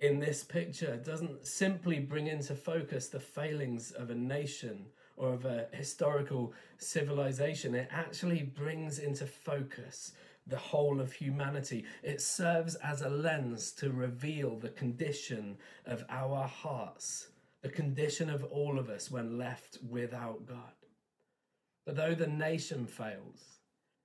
in 0.00 0.20
this 0.20 0.44
picture 0.44 0.96
doesn't 0.96 1.46
simply 1.46 1.98
bring 1.98 2.28
into 2.28 2.54
focus 2.54 3.08
the 3.08 3.20
failings 3.20 3.90
of 3.92 4.10
a 4.10 4.14
nation 4.14 4.86
or 5.16 5.32
of 5.32 5.44
a 5.44 5.66
historical 5.72 6.52
civilization, 6.78 7.74
it 7.74 7.88
actually 7.90 8.42
brings 8.42 8.98
into 8.98 9.26
focus 9.26 10.12
the 10.46 10.56
whole 10.56 11.00
of 11.00 11.12
humanity. 11.12 11.84
It 12.02 12.20
serves 12.20 12.74
as 12.76 13.02
a 13.02 13.08
lens 13.08 13.72
to 13.72 13.90
reveal 13.90 14.56
the 14.56 14.70
condition 14.70 15.58
of 15.86 16.04
our 16.08 16.46
hearts 16.46 17.28
the 17.62 17.68
condition 17.68 18.28
of 18.28 18.44
all 18.44 18.78
of 18.78 18.88
us 18.88 19.10
when 19.10 19.38
left 19.38 19.78
without 19.88 20.46
God. 20.46 20.74
But 21.86 21.96
though 21.96 22.14
the 22.14 22.26
nation 22.26 22.86
fails, 22.86 23.60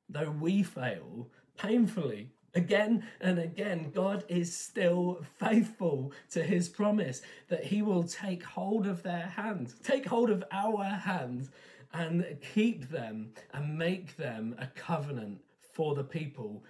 though 0.10 0.32
we 0.32 0.64
fail 0.64 1.30
painfully 1.58 2.30
again 2.54 3.04
and 3.20 3.40
again, 3.40 3.92
God 3.94 4.24
is 4.28 4.56
still 4.56 5.24
faithful 5.40 6.12
to 6.32 6.44
his 6.44 6.70
promise 6.70 7.22
that 7.50 7.66
he 7.66 7.82
will 7.82 8.04
take 8.04 8.44
hold 8.44 8.88
of 8.88 9.04
their 9.04 9.28
hand, 9.28 9.74
take 9.84 10.06
hold 10.06 10.30
of 10.30 10.44
our 10.52 10.86
hand, 10.86 11.50
and 11.94 12.26
keep 12.54 12.90
them 12.90 13.32
and 13.54 13.78
make 13.78 14.18
them 14.18 14.56
a 14.60 14.68
covenant 14.68 15.42
for 15.74 15.96
the 15.96 16.04
people, 16.04 16.64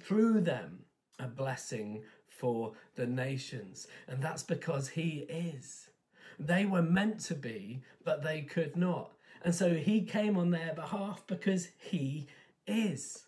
through 0.00 0.40
them, 0.40 0.80
a 1.18 1.26
blessing 1.26 2.02
for 2.28 2.72
the 2.96 3.06
nations. 3.06 3.86
And 4.08 4.22
that's 4.22 4.42
because 4.42 4.88
he 4.88 5.26
is. 5.28 5.88
They 6.38 6.64
were 6.64 6.82
meant 6.82 7.20
to 7.20 7.34
be, 7.34 7.82
but 8.04 8.22
they 8.22 8.42
could 8.42 8.76
not. 8.76 9.12
And 9.42 9.54
so 9.54 9.74
he 9.74 10.00
came 10.02 10.36
on 10.36 10.50
their 10.50 10.72
behalf 10.74 11.22
because 11.26 11.68
he 11.78 12.26
is. 12.66 13.24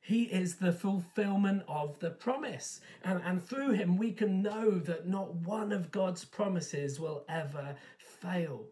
He 0.00 0.22
is 0.22 0.54
the 0.54 0.72
fulfillment 0.72 1.64
of 1.68 1.98
the 1.98 2.08
promise. 2.08 2.80
And, 3.04 3.20
and 3.22 3.46
through 3.46 3.72
him, 3.72 3.98
we 3.98 4.12
can 4.12 4.40
know 4.40 4.78
that 4.78 5.06
not 5.06 5.34
one 5.34 5.70
of 5.70 5.90
God's 5.90 6.24
promises 6.24 6.98
will 6.98 7.24
ever 7.28 7.76
fail. 7.98 8.64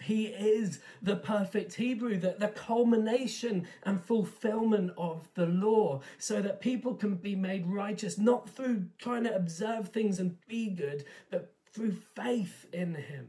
He 0.00 0.26
is 0.26 0.80
the 1.00 1.16
perfect 1.16 1.74
Hebrew, 1.74 2.18
the, 2.18 2.34
the 2.38 2.48
culmination 2.48 3.66
and 3.84 4.02
fulfillment 4.02 4.90
of 4.98 5.28
the 5.34 5.46
law, 5.46 6.02
so 6.18 6.42
that 6.42 6.60
people 6.60 6.94
can 6.94 7.14
be 7.14 7.34
made 7.34 7.66
righteous, 7.66 8.18
not 8.18 8.50
through 8.50 8.86
trying 8.98 9.24
to 9.24 9.34
observe 9.34 9.88
things 9.88 10.18
and 10.18 10.36
be 10.48 10.68
good, 10.68 11.04
but 11.30 11.55
through 11.76 11.94
faith 12.14 12.64
in 12.72 12.94
him. 12.94 13.28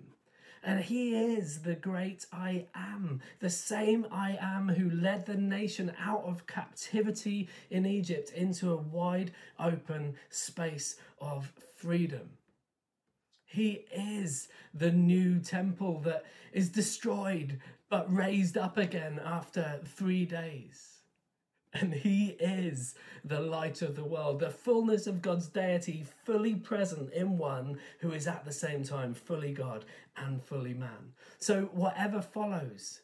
And 0.63 0.79
he 0.79 1.15
is 1.15 1.59
the 1.59 1.75
great 1.75 2.25
I 2.31 2.65
am, 2.73 3.21
the 3.39 3.49
same 3.49 4.07
I 4.09 4.37
am 4.39 4.69
who 4.69 4.89
led 4.89 5.25
the 5.25 5.35
nation 5.35 5.91
out 5.99 6.23
of 6.23 6.47
captivity 6.47 7.49
in 7.69 7.85
Egypt 7.85 8.31
into 8.31 8.71
a 8.71 8.77
wide 8.77 9.31
open 9.59 10.15
space 10.29 10.95
of 11.19 11.51
freedom. 11.75 12.29
He 13.45 13.85
is 13.93 14.47
the 14.73 14.91
new 14.91 15.39
temple 15.39 15.99
that 16.01 16.25
is 16.53 16.69
destroyed 16.69 17.59
but 17.89 18.13
raised 18.13 18.57
up 18.57 18.77
again 18.77 19.19
after 19.23 19.79
three 19.85 20.25
days. 20.25 20.96
And 21.79 21.93
he 21.93 22.35
is 22.39 22.95
the 23.23 23.39
light 23.39 23.83
of 23.83 23.95
the 23.95 24.03
world, 24.03 24.39
the 24.39 24.49
fullness 24.49 25.05
of 25.05 25.21
God's 25.21 25.47
deity, 25.47 26.05
fully 26.25 26.55
present 26.55 27.13
in 27.13 27.37
one 27.37 27.77
who 27.99 28.11
is 28.13 28.25
at 28.25 28.45
the 28.45 28.51
same 28.51 28.83
time 28.83 29.13
fully 29.13 29.53
God 29.53 29.85
and 30.15 30.41
fully 30.41 30.73
man. 30.73 31.13
So, 31.37 31.65
whatever 31.73 32.19
follows, 32.21 33.01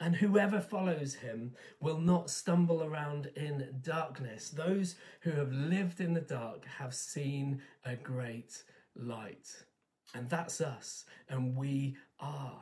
and 0.00 0.16
whoever 0.16 0.60
follows 0.60 1.14
him 1.14 1.52
will 1.80 1.98
not 1.98 2.28
stumble 2.28 2.82
around 2.82 3.30
in 3.36 3.80
darkness. 3.82 4.50
Those 4.50 4.96
who 5.20 5.30
have 5.30 5.52
lived 5.52 6.00
in 6.00 6.12
the 6.12 6.20
dark 6.20 6.64
have 6.78 6.94
seen 6.94 7.62
a 7.84 7.94
great 7.94 8.64
light. 8.96 9.48
And 10.14 10.28
that's 10.28 10.60
us, 10.60 11.04
and 11.28 11.56
we 11.56 11.96
are. 12.18 12.60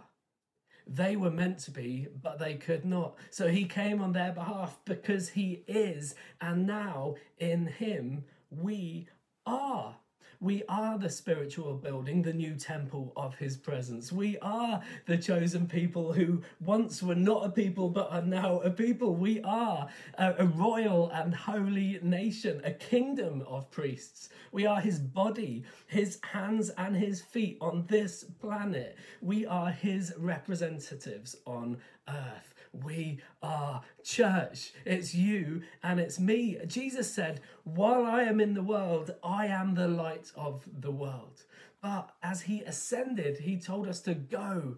They 0.86 1.16
were 1.16 1.30
meant 1.30 1.58
to 1.60 1.70
be, 1.70 2.08
but 2.22 2.38
they 2.38 2.54
could 2.54 2.84
not. 2.84 3.16
So 3.30 3.48
he 3.48 3.64
came 3.64 4.02
on 4.02 4.12
their 4.12 4.32
behalf 4.32 4.78
because 4.84 5.30
he 5.30 5.64
is, 5.66 6.14
and 6.40 6.66
now 6.66 7.14
in 7.38 7.66
him 7.66 8.24
we 8.50 9.08
are. 9.46 9.96
We 10.40 10.62
are 10.68 10.98
the 10.98 11.10
spiritual 11.10 11.74
building, 11.74 12.22
the 12.22 12.32
new 12.32 12.54
temple 12.54 13.12
of 13.16 13.34
his 13.36 13.56
presence. 13.56 14.12
We 14.12 14.38
are 14.38 14.82
the 15.06 15.16
chosen 15.16 15.66
people 15.66 16.12
who 16.12 16.42
once 16.60 17.02
were 17.02 17.14
not 17.14 17.46
a 17.46 17.50
people 17.50 17.88
but 17.88 18.10
are 18.10 18.22
now 18.22 18.60
a 18.60 18.70
people. 18.70 19.14
We 19.14 19.40
are 19.42 19.88
a, 20.18 20.34
a 20.38 20.46
royal 20.46 21.10
and 21.10 21.34
holy 21.34 21.98
nation, 22.02 22.60
a 22.64 22.72
kingdom 22.72 23.42
of 23.46 23.70
priests. 23.70 24.28
We 24.52 24.66
are 24.66 24.80
his 24.80 24.98
body, 24.98 25.64
his 25.86 26.18
hands 26.22 26.70
and 26.70 26.96
his 26.96 27.20
feet 27.20 27.58
on 27.60 27.86
this 27.88 28.24
planet. 28.40 28.96
We 29.20 29.46
are 29.46 29.70
his 29.70 30.12
representatives 30.16 31.36
on 31.46 31.78
earth. 32.08 32.53
We 32.82 33.20
are 33.42 33.82
church. 34.02 34.72
It's 34.84 35.14
you 35.14 35.62
and 35.82 36.00
it's 36.00 36.18
me. 36.18 36.58
Jesus 36.66 37.12
said, 37.12 37.40
While 37.64 38.04
I 38.04 38.22
am 38.22 38.40
in 38.40 38.54
the 38.54 38.62
world, 38.62 39.14
I 39.22 39.46
am 39.46 39.74
the 39.74 39.88
light 39.88 40.32
of 40.36 40.66
the 40.80 40.90
world. 40.90 41.44
But 41.80 42.10
as 42.22 42.42
he 42.42 42.62
ascended, 42.62 43.38
he 43.38 43.58
told 43.58 43.86
us 43.86 44.00
to 44.02 44.14
go. 44.14 44.76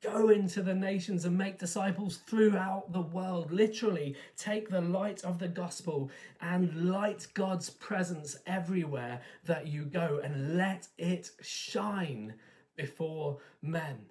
Go 0.00 0.28
into 0.28 0.62
the 0.62 0.74
nations 0.74 1.24
and 1.24 1.36
make 1.36 1.58
disciples 1.58 2.18
throughout 2.18 2.92
the 2.92 3.00
world. 3.00 3.50
Literally, 3.50 4.14
take 4.36 4.68
the 4.68 4.80
light 4.80 5.24
of 5.24 5.40
the 5.40 5.48
gospel 5.48 6.10
and 6.40 6.88
light 6.88 7.26
God's 7.34 7.70
presence 7.70 8.36
everywhere 8.46 9.20
that 9.46 9.66
you 9.66 9.84
go 9.84 10.20
and 10.22 10.56
let 10.56 10.86
it 10.98 11.30
shine 11.40 12.34
before 12.76 13.38
men. 13.60 14.06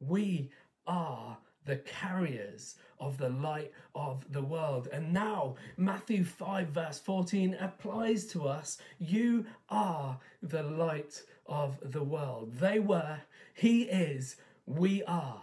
We 0.00 0.50
are 0.88 1.38
the 1.66 1.76
carriers 1.76 2.76
of 2.98 3.18
the 3.18 3.28
light 3.28 3.72
of 3.94 4.24
the 4.32 4.42
world. 4.42 4.88
And 4.92 5.12
now, 5.12 5.56
Matthew 5.76 6.24
5, 6.24 6.68
verse 6.68 6.98
14 6.98 7.56
applies 7.60 8.24
to 8.28 8.48
us. 8.48 8.78
You 8.98 9.44
are 9.68 10.18
the 10.42 10.62
light 10.62 11.22
of 11.46 11.78
the 11.92 12.02
world. 12.02 12.54
They 12.54 12.78
were, 12.78 13.18
He 13.54 13.82
is, 13.82 14.36
we 14.66 15.02
are. 15.04 15.42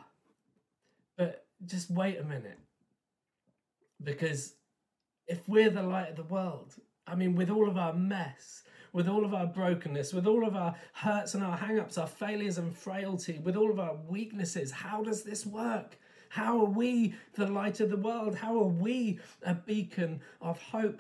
But 1.18 1.46
just 1.66 1.92
wait 1.92 2.20
a 2.20 2.24
minute. 2.24 2.60
Because 4.04 4.56
if 5.28 5.48
we're 5.48 5.70
the 5.70 5.84
light 5.84 6.10
of 6.10 6.16
the 6.16 6.24
world, 6.24 6.74
I 7.06 7.16
mean, 7.16 7.36
with 7.36 7.50
all 7.50 7.70
of 7.70 7.78
our 7.78 7.94
mess, 7.94 8.64
with 8.92 9.08
all 9.08 9.26
of 9.26 9.34
our 9.34 9.48
brokenness, 9.48 10.14
with 10.14 10.28
all 10.28 10.46
of 10.46 10.56
our 10.56 10.76
hurts 10.94 11.34
and 11.34 11.44
our 11.44 11.58
hang 11.58 11.80
ups, 11.80 11.98
our 11.98 12.08
failures 12.08 12.58
and 12.58 12.76
frailty, 12.76 13.40
with 13.40 13.56
all 13.56 13.72
of 13.72 13.80
our 13.80 13.96
weaknesses, 14.08 14.72
how 14.72 15.04
does 15.04 15.24
this 15.24 15.46
work? 15.46 15.98
How 16.34 16.62
are 16.62 16.66
we 16.66 17.14
the 17.36 17.46
light 17.46 17.80
of 17.80 17.92
the 17.92 17.98
world? 17.98 18.34
How 18.34 18.58
are 18.58 18.68
we 18.68 19.20
a 19.44 19.54
beacon 19.54 20.20
of 20.42 20.60
hope? 20.60 21.00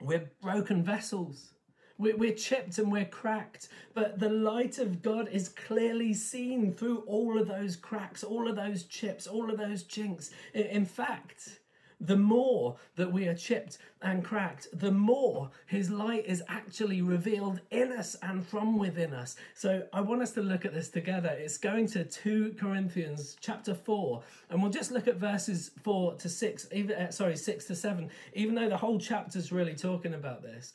We're 0.00 0.28
broken 0.42 0.82
vessels. 0.82 1.54
We're 1.98 2.34
chipped 2.34 2.78
and 2.78 2.90
we're 2.90 3.04
cracked, 3.04 3.68
but 3.94 4.18
the 4.18 4.28
light 4.28 4.78
of 4.78 5.02
God 5.02 5.28
is 5.28 5.50
clearly 5.50 6.12
seen 6.14 6.74
through 6.74 7.04
all 7.06 7.38
of 7.38 7.46
those 7.46 7.76
cracks, 7.76 8.24
all 8.24 8.48
of 8.48 8.56
those 8.56 8.82
chips, 8.82 9.28
all 9.28 9.52
of 9.52 9.56
those 9.56 9.84
chinks. 9.84 10.32
In 10.52 10.84
fact, 10.84 11.60
the 12.00 12.16
more 12.16 12.76
that 12.96 13.12
we 13.12 13.26
are 13.28 13.34
chipped 13.34 13.78
and 14.02 14.24
cracked, 14.24 14.68
the 14.72 14.90
more 14.90 15.50
his 15.66 15.90
light 15.90 16.26
is 16.26 16.42
actually 16.48 17.02
revealed 17.02 17.60
in 17.70 17.92
us 17.92 18.16
and 18.22 18.46
from 18.46 18.78
within 18.78 19.14
us. 19.14 19.36
So 19.54 19.86
I 19.92 20.00
want 20.00 20.22
us 20.22 20.32
to 20.32 20.42
look 20.42 20.64
at 20.64 20.74
this 20.74 20.88
together. 20.88 21.30
It's 21.30 21.58
going 21.58 21.86
to 21.88 22.04
2 22.04 22.56
Corinthians 22.58 23.36
chapter 23.40 23.74
4, 23.74 24.22
and 24.50 24.62
we'll 24.62 24.70
just 24.70 24.90
look 24.90 25.08
at 25.08 25.16
verses 25.16 25.70
4 25.82 26.14
to 26.14 26.28
6, 26.28 26.68
even 26.72 26.96
uh, 26.96 27.10
sorry, 27.10 27.36
6 27.36 27.64
to 27.66 27.74
7, 27.74 28.10
even 28.34 28.54
though 28.54 28.68
the 28.68 28.76
whole 28.76 28.98
chapter 28.98 29.38
is 29.38 29.52
really 29.52 29.74
talking 29.74 30.14
about 30.14 30.42
this. 30.42 30.74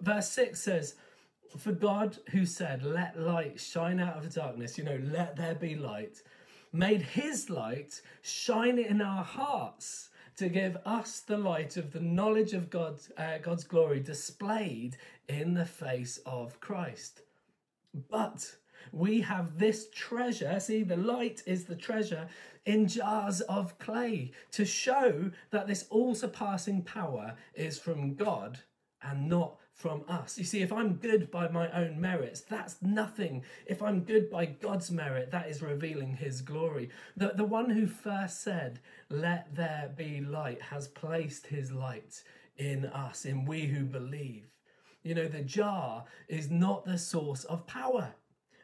Verse 0.00 0.28
6 0.30 0.60
says, 0.60 0.94
For 1.56 1.72
God, 1.72 2.18
who 2.30 2.46
said, 2.46 2.82
Let 2.82 3.18
light 3.18 3.60
shine 3.60 4.00
out 4.00 4.16
of 4.16 4.34
darkness, 4.34 4.76
you 4.76 4.84
know, 4.84 5.00
let 5.02 5.36
there 5.36 5.54
be 5.54 5.76
light, 5.76 6.22
made 6.72 7.02
his 7.02 7.48
light 7.48 8.00
shine 8.22 8.78
in 8.78 9.00
our 9.00 9.22
hearts 9.22 10.10
to 10.36 10.48
give 10.48 10.76
us 10.84 11.20
the 11.20 11.38
light 11.38 11.76
of 11.76 11.92
the 11.92 12.00
knowledge 12.00 12.52
of 12.52 12.70
God, 12.70 13.00
uh, 13.16 13.38
God's 13.38 13.64
glory 13.64 14.00
displayed 14.00 14.96
in 15.28 15.54
the 15.54 15.64
face 15.64 16.18
of 16.26 16.60
Christ. 16.60 17.22
But 18.10 18.56
we 18.92 19.20
have 19.20 19.58
this 19.58 19.88
treasure, 19.94 20.58
see, 20.60 20.82
the 20.82 20.96
light 20.96 21.42
is 21.46 21.64
the 21.64 21.76
treasure 21.76 22.28
in 22.66 22.86
jars 22.86 23.40
of 23.42 23.78
clay 23.78 24.32
to 24.52 24.64
show 24.64 25.30
that 25.50 25.66
this 25.66 25.86
all 25.90 26.14
surpassing 26.14 26.82
power 26.82 27.34
is 27.54 27.78
from 27.78 28.14
God 28.14 28.60
and 29.02 29.28
not 29.28 29.58
from 29.74 30.04
us. 30.08 30.38
You 30.38 30.44
see, 30.44 30.62
if 30.62 30.72
I'm 30.72 30.94
good 30.94 31.30
by 31.30 31.48
my 31.48 31.70
own 31.72 32.00
merits, 32.00 32.40
that's 32.40 32.80
nothing. 32.80 33.42
If 33.66 33.82
I'm 33.82 34.00
good 34.00 34.30
by 34.30 34.46
God's 34.46 34.90
merit, 34.90 35.30
that 35.32 35.48
is 35.48 35.62
revealing 35.62 36.16
his 36.16 36.40
glory. 36.40 36.90
The, 37.16 37.32
the 37.34 37.44
one 37.44 37.70
who 37.70 37.86
first 37.86 38.42
said, 38.42 38.78
Let 39.10 39.54
there 39.54 39.92
be 39.96 40.20
light, 40.20 40.62
has 40.62 40.88
placed 40.88 41.48
his 41.48 41.72
light 41.72 42.22
in 42.56 42.86
us, 42.86 43.24
in 43.24 43.44
we 43.44 43.66
who 43.66 43.84
believe. 43.84 44.46
You 45.02 45.14
know, 45.14 45.28
the 45.28 45.42
jar 45.42 46.04
is 46.28 46.50
not 46.50 46.86
the 46.86 46.96
source 46.96 47.44
of 47.44 47.66
power. 47.66 48.14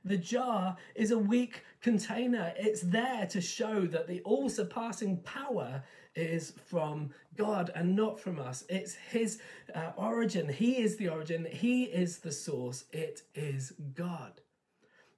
The 0.05 0.17
jar 0.17 0.77
is 0.95 1.11
a 1.11 1.19
weak 1.19 1.65
container. 1.83 2.55
It's 2.57 2.81
there 2.81 3.27
to 3.27 3.41
show 3.41 3.87
that 3.87 4.09
the 4.09 4.23
all 4.23 4.49
surpassing 4.49 5.19
power 5.19 5.83
is 6.15 6.53
from 6.67 7.11
God 7.37 7.71
and 7.75 7.95
not 7.95 8.19
from 8.19 8.39
us. 8.39 8.65
It's 8.69 8.95
His 8.95 9.41
uh, 9.75 9.93
origin. 9.97 10.49
He 10.49 10.79
is 10.79 10.97
the 10.97 11.09
origin, 11.09 11.47
He 11.51 11.85
is 11.85 12.19
the 12.19 12.33
source. 12.33 12.85
It 12.93 13.23
is 13.35 13.73
God. 13.95 14.41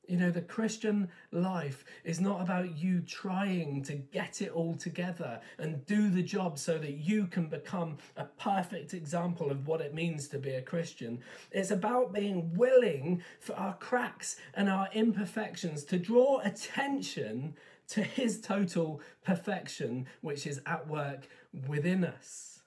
You 0.08 0.16
know, 0.16 0.30
the 0.30 0.42
Christian 0.42 1.08
life 1.30 1.84
is 2.04 2.20
not 2.20 2.42
about 2.42 2.76
you 2.76 3.00
trying 3.02 3.82
to 3.84 3.94
get 3.94 4.42
it 4.42 4.50
all 4.50 4.74
together 4.74 5.40
and 5.58 5.86
do 5.86 6.10
the 6.10 6.22
job 6.22 6.58
so 6.58 6.76
that 6.78 6.98
you 6.98 7.28
can 7.28 7.46
become 7.46 7.98
a 8.16 8.24
perfect 8.24 8.94
example 8.94 9.50
of 9.50 9.68
what 9.68 9.80
it 9.80 9.94
means 9.94 10.26
to 10.28 10.38
be 10.38 10.50
a 10.50 10.60
Christian. 10.60 11.20
It's 11.52 11.70
about 11.70 12.12
being 12.12 12.52
willing 12.56 13.22
for 13.38 13.54
our 13.54 13.74
cracks 13.74 14.36
and 14.54 14.68
our 14.68 14.88
imperfections 14.92 15.84
to 15.84 15.98
draw 15.98 16.40
attention 16.40 17.54
to 17.88 18.02
his 18.02 18.40
total 18.40 19.00
perfection, 19.24 20.06
which 20.20 20.46
is 20.46 20.60
at 20.66 20.88
work 20.88 21.28
within 21.66 22.04
us. 22.04 22.62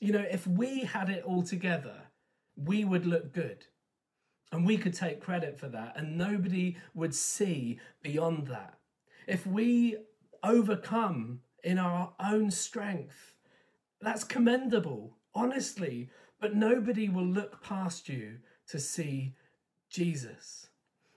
You 0.00 0.12
know, 0.12 0.24
if 0.30 0.46
we 0.46 0.80
had 0.80 1.08
it 1.08 1.24
all 1.24 1.42
together, 1.42 2.02
we 2.56 2.84
would 2.84 3.06
look 3.06 3.32
good. 3.32 3.66
And 4.52 4.64
we 4.64 4.76
could 4.76 4.94
take 4.94 5.20
credit 5.20 5.58
for 5.58 5.66
that, 5.68 5.94
and 5.96 6.16
nobody 6.16 6.76
would 6.94 7.14
see 7.14 7.80
beyond 8.02 8.46
that. 8.48 8.78
If 9.26 9.46
we 9.46 9.96
overcome 10.44 11.40
in 11.64 11.78
our 11.78 12.12
own 12.20 12.50
strength, 12.52 13.34
that's 14.00 14.22
commendable, 14.22 15.16
honestly, 15.34 16.10
but 16.40 16.54
nobody 16.54 17.08
will 17.08 17.26
look 17.26 17.62
past 17.62 18.08
you 18.08 18.36
to 18.68 18.78
see 18.78 19.34
Jesus. 19.88 20.68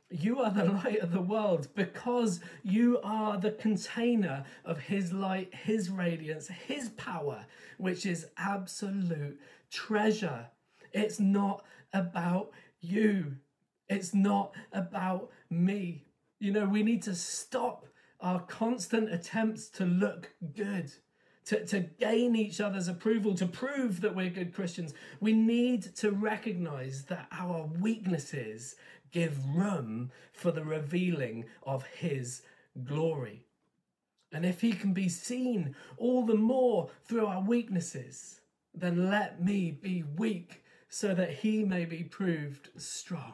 You 0.10 0.40
are 0.40 0.52
the 0.52 0.66
light 0.84 1.00
of 1.00 1.12
the 1.12 1.22
world 1.22 1.68
because 1.76 2.40
you 2.64 3.00
are 3.04 3.38
the 3.38 3.52
container 3.52 4.46
of 4.66 4.80
His 4.80 5.12
light, 5.12 5.54
His 5.54 5.90
radiance, 5.90 6.48
His 6.48 6.90
power, 6.90 7.46
which 7.78 8.06
is 8.06 8.28
absolute 8.38 9.40
treasure. 9.70 10.48
It's 10.94 11.20
not 11.20 11.66
about 11.94 12.52
you, 12.80 13.36
it's 13.90 14.14
not 14.14 14.54
about 14.72 15.30
me. 15.50 16.06
You 16.40 16.52
know, 16.52 16.66
we 16.66 16.84
need 16.84 17.02
to 17.04 17.16
stop 17.16 17.86
our 18.20 18.40
constant 18.42 19.12
attempts 19.12 19.70
to 19.70 19.86
look 19.86 20.32
good. 20.56 20.92
To, 21.46 21.66
to 21.68 21.80
gain 21.80 22.36
each 22.36 22.60
other's 22.60 22.90
approval, 22.90 23.34
to 23.36 23.46
prove 23.46 24.02
that 24.02 24.14
we're 24.14 24.30
good 24.30 24.54
Christians, 24.54 24.94
we 25.22 25.32
need 25.32 25.96
to 25.96 26.12
recognize 26.12 27.06
that 27.06 27.28
our 27.32 27.70
weaknesses 27.80 28.76
give 29.12 29.56
room 29.56 30.12
for 30.34 30.52
the 30.52 30.64
revealing 30.64 31.46
of 31.64 31.86
His 31.86 32.42
glory. 32.84 33.46
And 34.32 34.46
if 34.46 34.62
He 34.62 34.74
can 34.74 34.94
be 34.94 35.10
seen 35.10 35.76
all 35.98 36.26
the 36.26 36.36
more 36.36 36.90
through 37.06 37.26
our 37.26 37.42
weaknesses, 37.42 38.42
then 38.74 39.10
let 39.10 39.44
me 39.44 39.72
be 39.72 40.04
weak 40.18 40.64
so 40.90 41.14
that 41.14 41.32
He 41.32 41.64
may 41.64 41.86
be 41.86 42.04
proved 42.04 42.70
strong. 42.78 43.34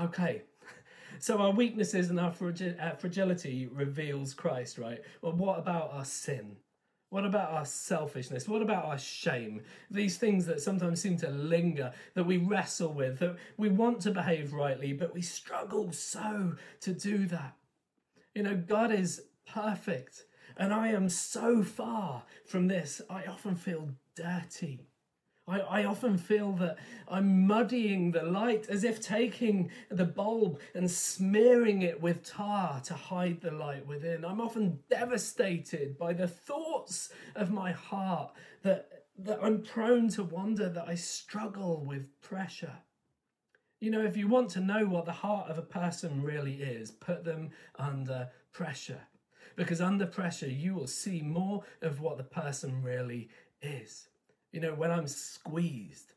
Okay, 0.00 0.42
so 1.18 1.38
our 1.38 1.52
weaknesses 1.52 2.10
and 2.10 2.20
our 2.20 2.34
uh, 2.80 2.90
fragility 2.96 3.66
reveals 3.66 4.34
Christ, 4.34 4.78
right? 4.78 5.00
Well, 5.22 5.32
what 5.32 5.58
about 5.58 5.92
our 5.92 6.04
sin? 6.04 6.56
What 7.16 7.24
about 7.24 7.52
our 7.52 7.64
selfishness? 7.64 8.46
What 8.46 8.60
about 8.60 8.84
our 8.84 8.98
shame? 8.98 9.62
These 9.90 10.18
things 10.18 10.44
that 10.44 10.60
sometimes 10.60 11.00
seem 11.00 11.16
to 11.16 11.30
linger, 11.30 11.94
that 12.12 12.26
we 12.26 12.36
wrestle 12.36 12.92
with, 12.92 13.20
that 13.20 13.36
we 13.56 13.70
want 13.70 14.02
to 14.02 14.10
behave 14.10 14.52
rightly, 14.52 14.92
but 14.92 15.14
we 15.14 15.22
struggle 15.22 15.92
so 15.92 16.56
to 16.82 16.92
do 16.92 17.24
that. 17.28 17.56
You 18.34 18.42
know, 18.42 18.54
God 18.54 18.92
is 18.92 19.22
perfect, 19.50 20.26
and 20.58 20.74
I 20.74 20.88
am 20.88 21.08
so 21.08 21.62
far 21.62 22.24
from 22.44 22.68
this. 22.68 23.00
I 23.08 23.24
often 23.24 23.56
feel 23.56 23.88
dirty. 24.14 24.82
I, 25.48 25.60
I 25.60 25.84
often 25.84 26.18
feel 26.18 26.52
that 26.54 26.78
I'm 27.08 27.46
muddying 27.46 28.10
the 28.10 28.24
light 28.24 28.66
as 28.68 28.82
if 28.82 29.00
taking 29.00 29.70
the 29.90 30.04
bulb 30.04 30.60
and 30.74 30.90
smearing 30.90 31.82
it 31.82 32.00
with 32.00 32.24
tar 32.24 32.80
to 32.80 32.94
hide 32.94 33.40
the 33.40 33.52
light 33.52 33.86
within. 33.86 34.24
I'm 34.24 34.40
often 34.40 34.80
devastated 34.90 35.96
by 35.96 36.14
the 36.14 36.26
thoughts 36.26 37.10
of 37.36 37.52
my 37.52 37.70
heart 37.70 38.32
that, 38.62 39.04
that 39.18 39.38
I'm 39.40 39.62
prone 39.62 40.08
to 40.10 40.24
wonder 40.24 40.68
that 40.68 40.88
I 40.88 40.96
struggle 40.96 41.84
with 41.84 42.20
pressure. 42.20 42.78
You 43.78 43.90
know, 43.92 44.04
if 44.04 44.16
you 44.16 44.26
want 44.26 44.50
to 44.50 44.60
know 44.60 44.86
what 44.86 45.04
the 45.04 45.12
heart 45.12 45.48
of 45.48 45.58
a 45.58 45.62
person 45.62 46.22
really 46.22 46.54
is, 46.54 46.90
put 46.90 47.24
them 47.24 47.50
under 47.78 48.30
pressure. 48.52 49.02
Because 49.54 49.80
under 49.80 50.06
pressure, 50.06 50.48
you 50.48 50.74
will 50.74 50.88
see 50.88 51.22
more 51.22 51.62
of 51.82 52.00
what 52.00 52.16
the 52.16 52.24
person 52.24 52.82
really 52.82 53.28
is. 53.62 54.08
You 54.56 54.62
know, 54.62 54.74
when 54.74 54.90
I'm 54.90 55.06
squeezed, 55.06 56.14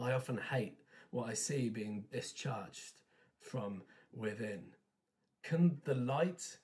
I 0.00 0.12
often 0.12 0.38
hate 0.38 0.78
what 1.10 1.28
I 1.28 1.34
see 1.34 1.68
being 1.68 2.04
discharged 2.12 2.92
from 3.40 3.82
within. 4.14 4.66
Can 5.42 5.80
the 5.84 5.96
light 5.96 6.58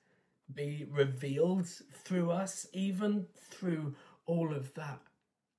be 0.54 0.86
revealed 0.88 1.66
through 2.04 2.30
us, 2.30 2.68
even 2.72 3.26
through 3.50 3.96
all 4.24 4.54
of 4.54 4.72
that? 4.74 5.00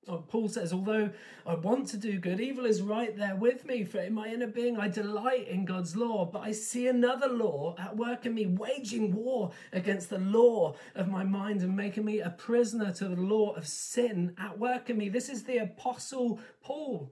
Oh, 0.06 0.18
Paul 0.18 0.48
says, 0.48 0.72
although 0.72 1.10
I 1.46 1.54
want 1.54 1.88
to 1.88 1.96
do 1.96 2.18
good, 2.18 2.38
evil 2.38 2.66
is 2.66 2.82
right 2.82 3.16
there 3.16 3.36
with 3.36 3.64
me. 3.64 3.84
For 3.84 4.00
in 4.00 4.12
my 4.12 4.28
inner 4.28 4.46
being, 4.46 4.78
I 4.78 4.88
delight 4.88 5.48
in 5.48 5.64
God's 5.64 5.96
law, 5.96 6.26
but 6.26 6.40
I 6.40 6.52
see 6.52 6.88
another 6.88 7.28
law 7.28 7.74
at 7.78 7.96
work 7.96 8.26
in 8.26 8.34
me, 8.34 8.46
waging 8.46 9.14
war 9.14 9.52
against 9.72 10.10
the 10.10 10.18
law 10.18 10.74
of 10.94 11.08
my 11.08 11.24
mind 11.24 11.62
and 11.62 11.74
making 11.74 12.04
me 12.04 12.20
a 12.20 12.30
prisoner 12.30 12.92
to 12.92 13.08
the 13.08 13.20
law 13.20 13.54
of 13.54 13.66
sin 13.66 14.34
at 14.36 14.58
work 14.58 14.90
in 14.90 14.98
me. 14.98 15.08
This 15.08 15.30
is 15.30 15.44
the 15.44 15.58
Apostle 15.58 16.38
Paul. 16.62 17.10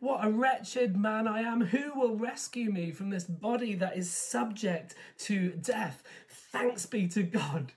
What 0.00 0.26
a 0.26 0.30
wretched 0.30 0.98
man 0.98 1.26
I 1.26 1.40
am. 1.40 1.62
Who 1.62 1.98
will 1.98 2.16
rescue 2.16 2.70
me 2.70 2.90
from 2.90 3.08
this 3.08 3.24
body 3.24 3.74
that 3.76 3.96
is 3.96 4.10
subject 4.10 4.94
to 5.20 5.50
death? 5.52 6.02
Thanks 6.28 6.84
be 6.84 7.08
to 7.08 7.22
God 7.22 7.72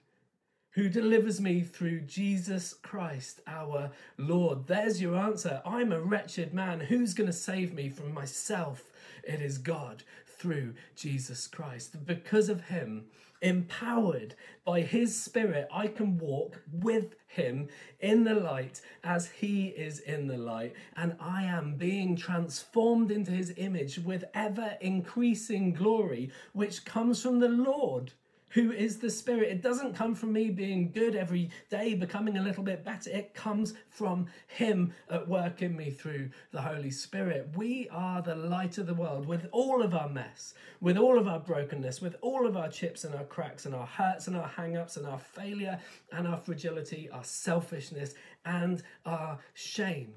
who 0.78 0.88
delivers 0.88 1.42
me 1.42 1.62
through 1.62 2.00
Jesus 2.02 2.76
Christ 2.84 3.42
our 3.48 3.90
Lord. 4.20 4.68
There's 4.68 5.02
your 5.02 5.16
answer. 5.16 5.60
I'm 5.66 5.92
a 5.92 6.00
wretched 6.00 6.54
man. 6.54 6.80
Who's 6.80 7.16
going 7.16 7.26
to 7.26 7.34
save 7.34 7.74
me 7.74 7.90
from 7.90 8.14
myself? 8.14 8.84
It 9.24 9.42
is 9.42 9.58
God 9.58 10.04
through 10.28 10.76
Jesus 10.96 11.48
Christ. 11.48 12.06
Because 12.06 12.48
of 12.48 12.66
him, 12.66 13.06
empowered 13.42 14.36
by 14.66 14.82
his 14.82 15.20
spirit, 15.20 15.68
I 15.74 15.88
can 15.88 16.20
walk 16.20 16.62
with 16.72 17.16
him 17.26 17.70
in 18.00 18.24
the 18.24 18.36
light 18.36 18.80
as 19.04 19.32
he 19.32 19.70
is 19.70 20.02
in 20.02 20.28
the 20.28 20.38
light. 20.38 20.76
And 20.96 21.16
I 21.20 21.46
am 21.46 21.74
being 21.74 22.16
transformed 22.16 23.10
into 23.10 23.32
his 23.32 23.52
image 23.58 23.98
with 23.98 24.26
ever 24.36 24.78
increasing 24.80 25.74
glory, 25.74 26.30
which 26.54 26.86
comes 26.86 27.20
from 27.20 27.40
the 27.40 27.50
Lord 27.50 28.12
who 28.50 28.72
is 28.72 28.98
the 28.98 29.10
Spirit. 29.10 29.50
It 29.50 29.62
doesn't 29.62 29.96
come 29.96 30.16
from 30.16 30.34
me 30.34 30.50
being 30.50 30.92
good 30.92 31.16
every 31.16 31.50
day, 31.70 31.94
becoming 31.94 32.38
a 32.38 32.42
little 32.42 32.64
bit 32.64 32.84
better. 32.84 33.10
It 33.10 33.34
comes 33.34 33.74
from 33.90 34.28
Him 34.48 34.94
at 35.10 35.28
work 35.28 35.62
in 35.62 35.76
me 35.76 35.90
through 35.92 36.30
the 36.52 36.62
Holy 36.62 36.92
Spirit. 36.92 37.50
We 37.56 37.90
are 37.90 38.22
the 38.22 38.36
light 38.36 38.78
of 38.78 38.88
the 38.88 38.94
world 38.94 39.26
with 39.26 39.48
all 39.52 39.82
of 39.82 39.94
our 39.94 40.10
mess, 40.10 40.54
with 40.80 40.98
all 40.98 41.20
of 41.20 41.28
our 41.28 41.40
brokenness, 41.40 42.02
with 42.02 42.16
all 42.22 42.48
of 42.48 42.56
our 42.56 42.70
chips 42.70 43.04
and 43.04 43.14
our 43.16 43.26
cracks 43.26 43.66
and 43.66 43.76
our 43.76 43.86
hurts 43.86 44.28
and 44.28 44.36
our 44.36 44.48
hang 44.48 44.78
ups 44.78 44.98
and 44.98 45.06
our 45.06 45.20
failure 45.20 45.80
and 46.12 46.28
our 46.28 46.38
fragility, 46.38 47.10
our 47.12 47.24
selfishness 47.24 48.14
and 48.46 48.84
our 49.06 49.40
shame. 49.54 50.14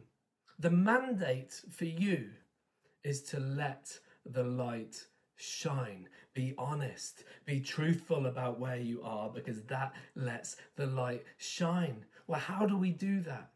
The 0.58 0.70
mandate 0.70 1.60
for 1.70 1.86
you 1.86 2.30
is 3.02 3.22
to 3.22 3.40
let 3.40 3.98
the 4.26 4.44
light 4.44 5.06
shine. 5.36 6.06
Be 6.34 6.54
honest. 6.56 7.24
Be 7.44 7.60
truthful 7.60 8.26
about 8.26 8.60
where 8.60 8.76
you 8.76 9.02
are 9.02 9.28
because 9.28 9.62
that 9.62 9.94
lets 10.14 10.56
the 10.76 10.86
light 10.86 11.24
shine. 11.38 12.04
Well, 12.26 12.40
how 12.40 12.66
do 12.66 12.76
we 12.76 12.92
do 12.92 13.20
that? 13.22 13.50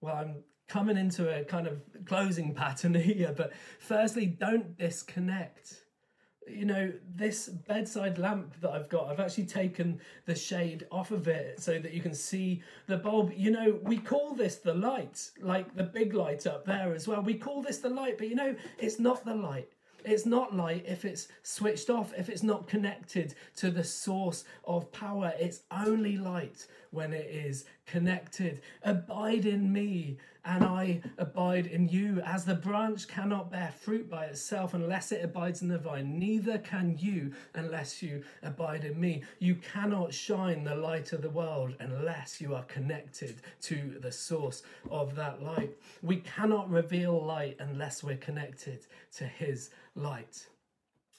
Well, 0.00 0.14
I'm 0.14 0.36
coming 0.68 0.96
into 0.96 1.28
a 1.34 1.44
kind 1.44 1.66
of 1.66 1.80
closing 2.04 2.54
pattern 2.54 2.94
here, 2.94 3.34
but 3.36 3.52
firstly, 3.80 4.26
don't 4.26 4.78
disconnect. 4.78 5.82
You 6.46 6.64
know, 6.64 6.92
this 7.14 7.48
bedside 7.48 8.16
lamp 8.16 8.58
that 8.62 8.70
I've 8.70 8.88
got, 8.88 9.08
I've 9.08 9.20
actually 9.20 9.44
taken 9.44 10.00
the 10.24 10.34
shade 10.34 10.86
off 10.90 11.10
of 11.10 11.28
it 11.28 11.60
so 11.60 11.78
that 11.78 11.92
you 11.92 12.00
can 12.00 12.14
see 12.14 12.62
the 12.86 12.96
bulb. 12.96 13.32
You 13.36 13.50
know, 13.50 13.80
we 13.82 13.98
call 13.98 14.34
this 14.34 14.56
the 14.56 14.72
light, 14.72 15.30
like 15.42 15.74
the 15.74 15.82
big 15.82 16.14
light 16.14 16.46
up 16.46 16.64
there 16.64 16.94
as 16.94 17.06
well. 17.06 17.20
We 17.20 17.34
call 17.34 17.60
this 17.60 17.78
the 17.78 17.90
light, 17.90 18.16
but 18.16 18.28
you 18.28 18.34
know, 18.34 18.54
it's 18.78 18.98
not 18.98 19.26
the 19.26 19.34
light. 19.34 19.68
It's 20.04 20.26
not 20.26 20.54
light 20.54 20.84
if 20.86 21.04
it's 21.04 21.28
switched 21.42 21.90
off, 21.90 22.12
if 22.16 22.28
it's 22.28 22.42
not 22.42 22.68
connected 22.68 23.34
to 23.56 23.70
the 23.70 23.84
source 23.84 24.44
of 24.64 24.90
power. 24.92 25.32
It's 25.38 25.62
only 25.70 26.16
light 26.16 26.66
when 26.90 27.12
it 27.12 27.26
is 27.26 27.64
connected. 27.88 28.60
Abide 28.84 29.46
in 29.46 29.72
me, 29.72 30.18
and 30.44 30.64
I 30.64 31.02
abide 31.18 31.66
in 31.66 31.88
you. 31.88 32.22
As 32.24 32.44
the 32.44 32.54
branch 32.54 33.06
cannot 33.06 33.50
bear 33.50 33.72
fruit 33.80 34.08
by 34.08 34.26
itself 34.26 34.72
unless 34.72 35.12
it 35.12 35.24
abides 35.24 35.60
in 35.60 35.68
the 35.68 35.78
vine, 35.78 36.18
neither 36.18 36.58
can 36.58 36.96
you 36.98 37.32
unless 37.54 38.02
you 38.02 38.22
abide 38.42 38.84
in 38.84 38.98
me. 38.98 39.24
You 39.40 39.56
cannot 39.56 40.14
shine 40.14 40.64
the 40.64 40.74
light 40.74 41.12
of 41.12 41.20
the 41.20 41.30
world 41.30 41.74
unless 41.80 42.40
you 42.40 42.54
are 42.54 42.64
connected 42.64 43.42
to 43.62 43.98
the 44.00 44.12
source 44.12 44.62
of 44.90 45.14
that 45.16 45.42
light. 45.42 45.76
We 46.02 46.16
cannot 46.16 46.70
reveal 46.70 47.22
light 47.24 47.56
unless 47.58 48.02
we're 48.02 48.16
connected 48.16 48.86
to 49.16 49.24
his 49.24 49.70
light. 49.94 50.46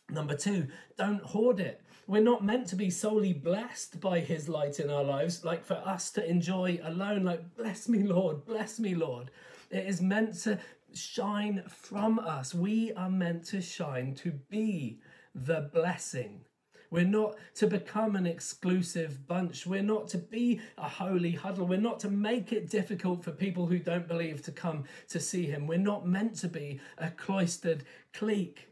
Number 0.10 0.36
two, 0.36 0.68
don't 0.98 1.22
hoard 1.22 1.60
it. 1.60 1.82
We're 2.10 2.24
not 2.24 2.44
meant 2.44 2.66
to 2.70 2.76
be 2.76 2.90
solely 2.90 3.34
blessed 3.34 4.02
by 4.02 4.20
His 4.20 4.50
light 4.50 4.80
in 4.80 4.90
our 4.90 5.04
lives, 5.04 5.46
like 5.46 5.64
for 5.64 5.76
us 5.76 6.10
to 6.14 6.28
enjoy 6.28 6.80
alone, 6.84 7.24
like, 7.24 7.56
bless 7.56 7.88
me, 7.88 8.02
Lord, 8.02 8.46
bless 8.46 8.80
me, 8.80 8.96
Lord. 8.96 9.30
It 9.70 9.86
is 9.86 10.02
meant 10.02 10.34
to 10.40 10.58
shine 10.92 11.62
from 11.68 12.18
us. 12.18 12.56
We 12.56 12.94
are 12.94 13.12
meant 13.12 13.46
to 13.50 13.62
shine 13.62 14.16
to 14.16 14.32
be 14.32 15.02
the 15.36 15.70
blessing. 15.72 16.42
We're 16.90 17.06
not 17.06 17.36
to 17.58 17.68
become 17.68 18.16
an 18.16 18.26
exclusive 18.26 19.28
bunch. 19.28 19.68
We're 19.68 19.84
not 19.84 20.08
to 20.08 20.18
be 20.18 20.62
a 20.80 20.90
holy 20.90 21.34
huddle. 21.34 21.68
We're 21.68 21.78
not 21.78 22.00
to 22.00 22.10
make 22.10 22.52
it 22.52 22.72
difficult 22.72 23.24
for 23.24 23.30
people 23.30 23.68
who 23.68 23.78
don't 23.78 24.08
believe 24.08 24.42
to 24.46 24.52
come 24.52 24.86
to 25.10 25.20
see 25.20 25.46
Him. 25.46 25.68
We're 25.68 25.78
not 25.78 26.08
meant 26.08 26.38
to 26.38 26.48
be 26.48 26.82
a 26.98 27.12
cloistered 27.12 27.84
clique. 28.14 28.69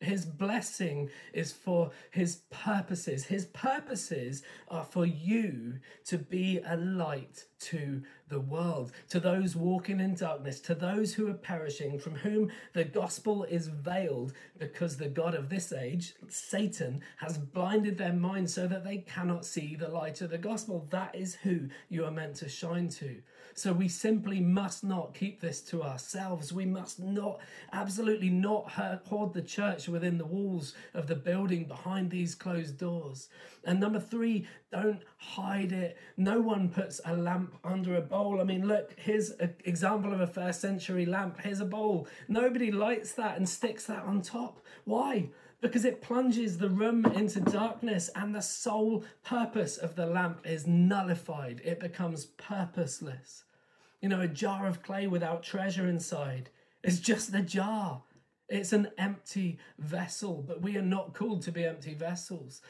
His 0.00 0.26
blessing 0.26 1.08
is 1.32 1.52
for 1.52 1.90
his 2.10 2.42
purposes. 2.50 3.24
His 3.24 3.46
purposes 3.46 4.42
are 4.68 4.84
for 4.84 5.06
you 5.06 5.78
to 6.04 6.18
be 6.18 6.60
a 6.66 6.76
light 6.76 7.44
to 7.58 8.02
the 8.28 8.40
world, 8.40 8.92
to 9.08 9.20
those 9.20 9.56
walking 9.56 10.00
in 10.00 10.14
darkness, 10.14 10.60
to 10.60 10.74
those 10.74 11.14
who 11.14 11.28
are 11.28 11.34
perishing, 11.34 11.98
from 11.98 12.14
whom 12.14 12.50
the 12.74 12.84
gospel 12.84 13.44
is 13.44 13.68
veiled, 13.68 14.34
because 14.58 14.98
the 14.98 15.08
God 15.08 15.34
of 15.34 15.48
this 15.48 15.72
age, 15.72 16.14
Satan, 16.28 17.00
has 17.16 17.38
blinded 17.38 17.96
their 17.96 18.12
minds 18.12 18.52
so 18.52 18.66
that 18.66 18.84
they 18.84 18.98
cannot 18.98 19.46
see 19.46 19.76
the 19.76 19.88
light 19.88 20.20
of 20.20 20.28
the 20.28 20.36
gospel. 20.36 20.86
That 20.90 21.14
is 21.14 21.36
who 21.36 21.68
you 21.88 22.04
are 22.04 22.10
meant 22.10 22.36
to 22.36 22.48
shine 22.50 22.90
to. 22.90 23.22
So 23.58 23.72
we 23.72 23.88
simply 23.88 24.38
must 24.38 24.84
not 24.84 25.14
keep 25.14 25.40
this 25.40 25.62
to 25.62 25.82
ourselves. 25.82 26.52
We 26.52 26.66
must 26.66 27.00
not, 27.00 27.40
absolutely 27.72 28.28
not 28.28 28.70
hoard 29.06 29.32
the 29.32 29.40
church 29.40 29.88
within 29.88 30.18
the 30.18 30.26
walls 30.26 30.74
of 30.92 31.06
the 31.06 31.14
building 31.14 31.64
behind 31.64 32.10
these 32.10 32.34
closed 32.34 32.76
doors. 32.76 33.30
And 33.64 33.80
number 33.80 33.98
three, 33.98 34.46
don't 34.70 35.02
hide 35.16 35.72
it. 35.72 35.96
No 36.18 36.38
one 36.38 36.68
puts 36.68 37.00
a 37.06 37.16
lamp 37.16 37.54
under 37.64 37.96
a 37.96 38.02
bowl. 38.02 38.42
I 38.42 38.44
mean, 38.44 38.68
look, 38.68 38.92
here's 38.98 39.30
an 39.30 39.54
example 39.64 40.12
of 40.12 40.20
a 40.20 40.26
first 40.26 40.60
century 40.60 41.06
lamp. 41.06 41.40
Here's 41.40 41.60
a 41.60 41.64
bowl. 41.64 42.08
Nobody 42.28 42.70
lights 42.70 43.12
that 43.12 43.38
and 43.38 43.48
sticks 43.48 43.86
that 43.86 44.02
on 44.02 44.20
top. 44.20 44.60
Why? 44.84 45.30
Because 45.60 45.84
it 45.84 46.02
plunges 46.02 46.58
the 46.58 46.68
room 46.68 47.04
into 47.06 47.40
darkness 47.40 48.10
and 48.14 48.34
the 48.34 48.42
sole 48.42 49.04
purpose 49.24 49.76
of 49.76 49.96
the 49.96 50.06
lamp 50.06 50.40
is 50.44 50.66
nullified. 50.66 51.60
It 51.64 51.80
becomes 51.80 52.26
purposeless. 52.26 53.44
You 54.00 54.08
know, 54.10 54.20
a 54.20 54.28
jar 54.28 54.66
of 54.66 54.82
clay 54.82 55.06
without 55.06 55.42
treasure 55.42 55.88
inside 55.88 56.50
is 56.82 57.00
just 57.00 57.34
a 57.34 57.42
jar. 57.42 58.02
It's 58.48 58.72
an 58.72 58.88
empty 58.98 59.58
vessel, 59.78 60.44
but 60.46 60.62
we 60.62 60.76
are 60.76 60.82
not 60.82 61.14
called 61.14 61.42
to 61.42 61.52
be 61.52 61.64
empty 61.64 61.94
vessels. 61.94 62.60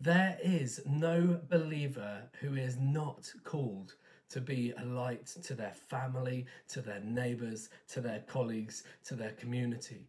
There 0.00 0.38
is 0.42 0.80
no 0.86 1.40
believer 1.48 2.22
who 2.40 2.54
is 2.54 2.76
not 2.78 3.30
called 3.44 3.94
to 4.30 4.40
be 4.40 4.72
a 4.76 4.84
light 4.84 5.26
to 5.26 5.54
their 5.54 5.74
family, 5.88 6.46
to 6.68 6.80
their 6.80 7.00
neighbours, 7.00 7.68
to 7.88 8.00
their 8.00 8.20
colleagues, 8.20 8.84
to 9.04 9.14
their 9.14 9.32
community. 9.32 10.08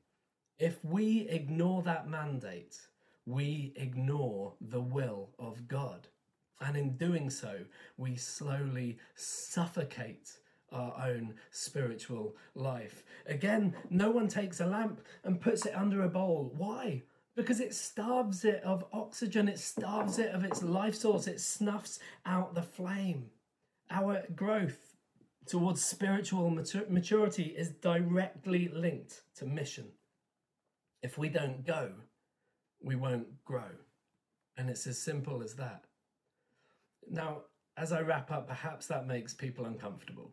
If 0.61 0.85
we 0.85 1.27
ignore 1.27 1.81
that 1.81 2.07
mandate, 2.07 2.77
we 3.25 3.73
ignore 3.75 4.53
the 4.61 4.79
will 4.79 5.29
of 5.39 5.67
God. 5.67 6.07
And 6.59 6.77
in 6.77 6.97
doing 6.97 7.31
so, 7.31 7.61
we 7.97 8.15
slowly 8.15 8.99
suffocate 9.15 10.37
our 10.71 10.93
own 11.03 11.33
spiritual 11.49 12.35
life. 12.53 13.03
Again, 13.25 13.73
no 13.89 14.11
one 14.11 14.27
takes 14.27 14.59
a 14.59 14.67
lamp 14.67 15.01
and 15.23 15.41
puts 15.41 15.65
it 15.65 15.73
under 15.75 16.03
a 16.03 16.09
bowl. 16.09 16.53
Why? 16.55 17.01
Because 17.35 17.59
it 17.59 17.73
starves 17.73 18.45
it 18.45 18.61
of 18.63 18.85
oxygen, 18.93 19.47
it 19.47 19.57
starves 19.57 20.19
it 20.19 20.29
of 20.29 20.43
its 20.43 20.61
life 20.61 20.93
source, 20.93 21.25
it 21.25 21.41
snuffs 21.41 21.97
out 22.23 22.53
the 22.53 22.61
flame. 22.61 23.31
Our 23.89 24.25
growth 24.35 24.93
towards 25.47 25.83
spiritual 25.83 26.51
maturity 26.51 27.55
is 27.57 27.69
directly 27.69 28.67
linked 28.67 29.21
to 29.37 29.47
mission. 29.47 29.87
If 31.03 31.17
we 31.17 31.29
don't 31.29 31.65
go, 31.65 31.91
we 32.81 32.95
won't 32.95 33.43
grow. 33.45 33.71
And 34.57 34.69
it's 34.69 34.87
as 34.87 34.99
simple 34.99 35.41
as 35.41 35.55
that. 35.55 35.85
Now, 37.09 37.41
as 37.77 37.91
I 37.91 38.01
wrap 38.01 38.31
up, 38.31 38.47
perhaps 38.47 38.87
that 38.87 39.07
makes 39.07 39.33
people 39.33 39.65
uncomfortable. 39.65 40.31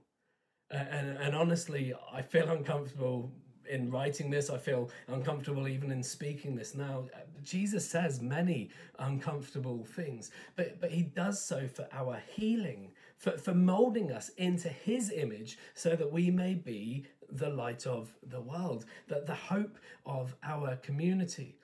And, 0.71 1.17
and 1.17 1.35
honestly, 1.35 1.95
I 2.13 2.21
feel 2.21 2.51
uncomfortable 2.51 3.33
in 3.69 3.91
writing 3.91 4.31
this. 4.31 4.51
I 4.51 4.59
feel 4.59 4.91
uncomfortable 5.09 5.69
even 5.69 5.91
in 5.91 6.03
speaking 6.03 6.55
this 6.55 6.75
now. 6.75 7.07
Jesus 7.43 7.89
says 7.89 8.21
many 8.21 8.71
uncomfortable 8.99 9.85
things, 9.85 10.31
but, 10.57 10.81
but 10.81 10.91
he 10.91 11.03
does 11.03 11.43
so 11.43 11.67
for 11.67 11.87
our 11.93 12.21
healing, 12.35 12.93
for, 13.17 13.33
for 13.39 13.55
molding 13.55 14.13
us 14.13 14.29
into 14.31 14.69
his 14.69 15.11
image 15.11 15.59
so 15.75 15.97
that 15.97 16.13
we 16.13 16.31
may 16.31 16.55
be 16.55 17.07
the 17.31 17.51
light 17.51 17.87
of 17.87 18.15
the 18.23 18.41
world, 18.41 18.85
that 19.09 19.27
the 19.27 19.35
hope 19.35 19.79
of 20.07 20.35
our 20.43 20.77
community. 20.77 21.57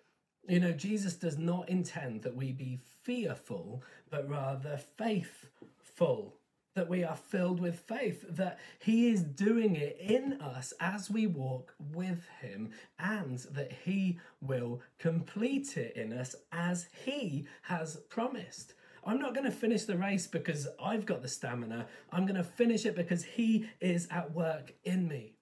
You 0.48 0.60
know, 0.60 0.72
Jesus 0.72 1.14
does 1.14 1.38
not 1.38 1.68
intend 1.68 2.22
that 2.22 2.36
we 2.36 2.52
be 2.52 2.78
fearful, 3.02 3.82
but 4.10 4.28
rather 4.28 4.78
faithful. 4.96 6.36
That 6.74 6.88
we 6.88 7.04
are 7.04 7.14
filled 7.16 7.60
with 7.60 7.78
faith, 7.78 8.24
that 8.28 8.58
He 8.80 9.08
is 9.08 9.22
doing 9.22 9.76
it 9.76 9.96
in 10.00 10.40
us 10.40 10.72
as 10.80 11.08
we 11.08 11.28
walk 11.28 11.72
with 11.92 12.26
Him, 12.40 12.70
and 12.98 13.38
that 13.52 13.70
He 13.84 14.18
will 14.40 14.82
complete 14.98 15.76
it 15.76 15.96
in 15.96 16.12
us 16.12 16.34
as 16.50 16.88
He 17.04 17.46
has 17.62 17.96
promised. 18.08 18.74
I'm 19.06 19.20
not 19.20 19.34
going 19.34 19.44
to 19.44 19.52
finish 19.52 19.84
the 19.84 19.96
race 19.96 20.26
because 20.26 20.66
I've 20.82 21.06
got 21.06 21.22
the 21.22 21.28
stamina. 21.28 21.86
I'm 22.10 22.26
going 22.26 22.36
to 22.36 22.42
finish 22.42 22.84
it 22.86 22.96
because 22.96 23.22
He 23.22 23.68
is 23.80 24.08
at 24.10 24.34
work 24.34 24.72
in 24.82 25.06
me. 25.06 25.34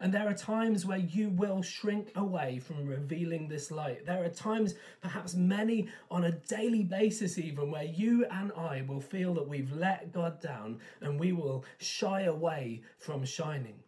And 0.00 0.12
there 0.12 0.28
are 0.28 0.34
times 0.34 0.84
where 0.84 0.98
you 0.98 1.30
will 1.30 1.62
shrink 1.62 2.12
away 2.14 2.58
from 2.58 2.86
revealing 2.86 3.48
this 3.48 3.70
light. 3.70 4.04
There 4.04 4.22
are 4.22 4.28
times, 4.28 4.74
perhaps 5.00 5.34
many 5.34 5.88
on 6.10 6.24
a 6.24 6.32
daily 6.32 6.82
basis, 6.82 7.38
even, 7.38 7.70
where 7.70 7.84
you 7.84 8.26
and 8.26 8.52
I 8.52 8.84
will 8.86 9.00
feel 9.00 9.34
that 9.34 9.48
we've 9.48 9.72
let 9.72 10.12
God 10.12 10.40
down 10.40 10.80
and 11.00 11.18
we 11.18 11.32
will 11.32 11.64
shy 11.78 12.22
away 12.22 12.82
from 12.98 13.24
shining. 13.24 13.82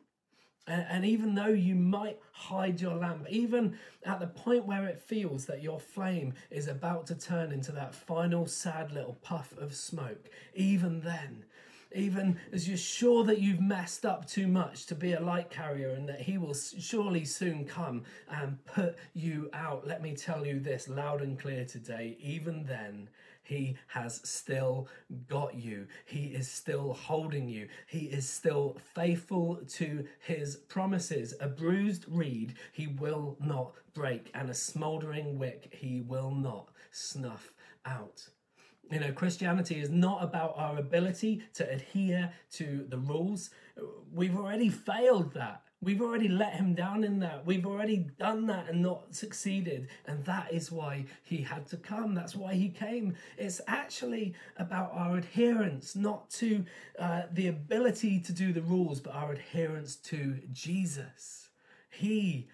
And, 0.67 1.07
even 1.07 1.35
though 1.35 1.47
you 1.47 1.75
might 1.75 2.19
hide 2.31 2.79
your 2.79 2.97
lamp, 2.97 3.27
even 3.31 3.79
at 4.05 4.21
the 4.21 4.27
point 4.27 4.67
where 4.67 4.87
it 4.87 5.01
feels 5.01 5.47
that 5.47 5.63
your 5.63 5.81
flame 5.81 6.35
is 6.51 6.69
about 6.69 7.07
to 7.07 7.15
turn 7.15 7.53
into 7.53 7.73
that 7.73 7.95
final 7.95 8.47
sad 8.47 8.93
little 8.93 9.17
puff 9.23 9.55
of 9.57 9.75
smoke, 9.75 10.29
even 10.55 11.01
then, 11.01 11.45
even 11.95 12.39
as 12.53 12.69
you're 12.69 12.77
sure 12.77 13.25
that 13.25 13.41
you've 13.41 13.61
messed 13.61 14.05
up 14.05 14.27
too 14.27 14.47
much 14.47 14.87
to 14.87 14.95
be 14.95 15.13
a 15.13 15.21
light 15.21 15.51
carrier 15.51 15.91
and 15.91 16.09
that 16.09 16.21
He 16.21 16.39
will 16.39 16.55
surely 16.55 17.25
soon 17.25 17.65
come 17.65 18.05
and 18.31 18.65
put 18.67 18.97
you 19.15 19.51
out. 19.53 19.87
Let 19.87 20.03
me 20.03 20.15
tell 20.15 20.47
you 20.47 20.61
this 20.61 20.89
loud 20.89 21.23
and 21.23 21.39
clear 21.39 21.65
today, 21.65 22.17
even 22.21 22.65
then, 22.65 23.09
he 23.49 23.79
has 23.87 24.21
still 24.29 24.89
got 25.27 25.55
you. 25.55 25.87
He 26.05 26.27
is 26.27 26.51
still 26.51 26.93
holding 26.93 27.49
you. 27.49 27.69
He 27.87 28.01
is 28.01 28.29
still 28.29 28.77
faithful 28.95 29.61
to 29.77 30.05
his 30.21 30.57
promises. 30.57 31.33
A 31.41 31.49
bruised 31.49 32.05
reed 32.09 32.57
he 32.75 32.89
will 32.89 33.39
not 33.41 33.73
break, 33.95 34.31
and 34.35 34.51
a 34.51 34.55
smouldering 34.55 35.39
wick 35.39 35.73
he 35.73 36.03
will 36.03 36.31
not 36.31 36.69
snuff 36.91 37.55
out. 37.87 38.29
You 38.91 39.01
know, 39.01 39.13
Christianity 39.13 39.81
is 39.81 39.91
not 39.91 40.25
about 40.25 40.55
our 40.57 40.79
ability 40.79 41.43
to 41.55 41.71
adhere 41.71 42.33
to 42.53 42.87
the 42.89 42.99
rules. 42.99 43.51
We've 44.13 44.37
already 44.37 44.71
failed 44.71 45.35
that. 45.35 45.63
We've 45.81 46.01
already 46.03 46.27
let 46.27 46.55
him 46.55 46.75
down 46.75 47.05
in 47.05 47.21
that. 47.21 47.47
We've 47.47 47.67
already 47.67 47.99
done 48.19 48.47
that 48.47 48.69
and 48.69 48.83
not 48.83 49.15
succeeded. 49.15 49.89
And 50.07 50.25
that 50.25 50.53
is 50.53 50.73
why 50.73 51.05
he 51.23 51.43
had 51.43 51.69
to 51.69 51.77
come. 51.77 52.15
That's 52.15 52.35
why 52.35 52.55
he 52.55 52.69
came. 52.69 53.15
It's 53.37 53.61
actually 53.69 54.35
about 54.57 54.91
our 54.93 55.19
adherence, 55.19 55.95
not 55.95 56.31
to 56.31 56.65
uh, 56.99 57.23
the 57.33 57.47
ability 57.47 58.19
to 58.21 58.33
do 58.33 58.53
the 58.53 58.63
rules, 58.63 58.99
but 59.01 59.15
our 59.15 59.33
adherence 59.33 59.95
to 59.97 60.41
Jesus. 60.51 61.51
He 61.91 62.49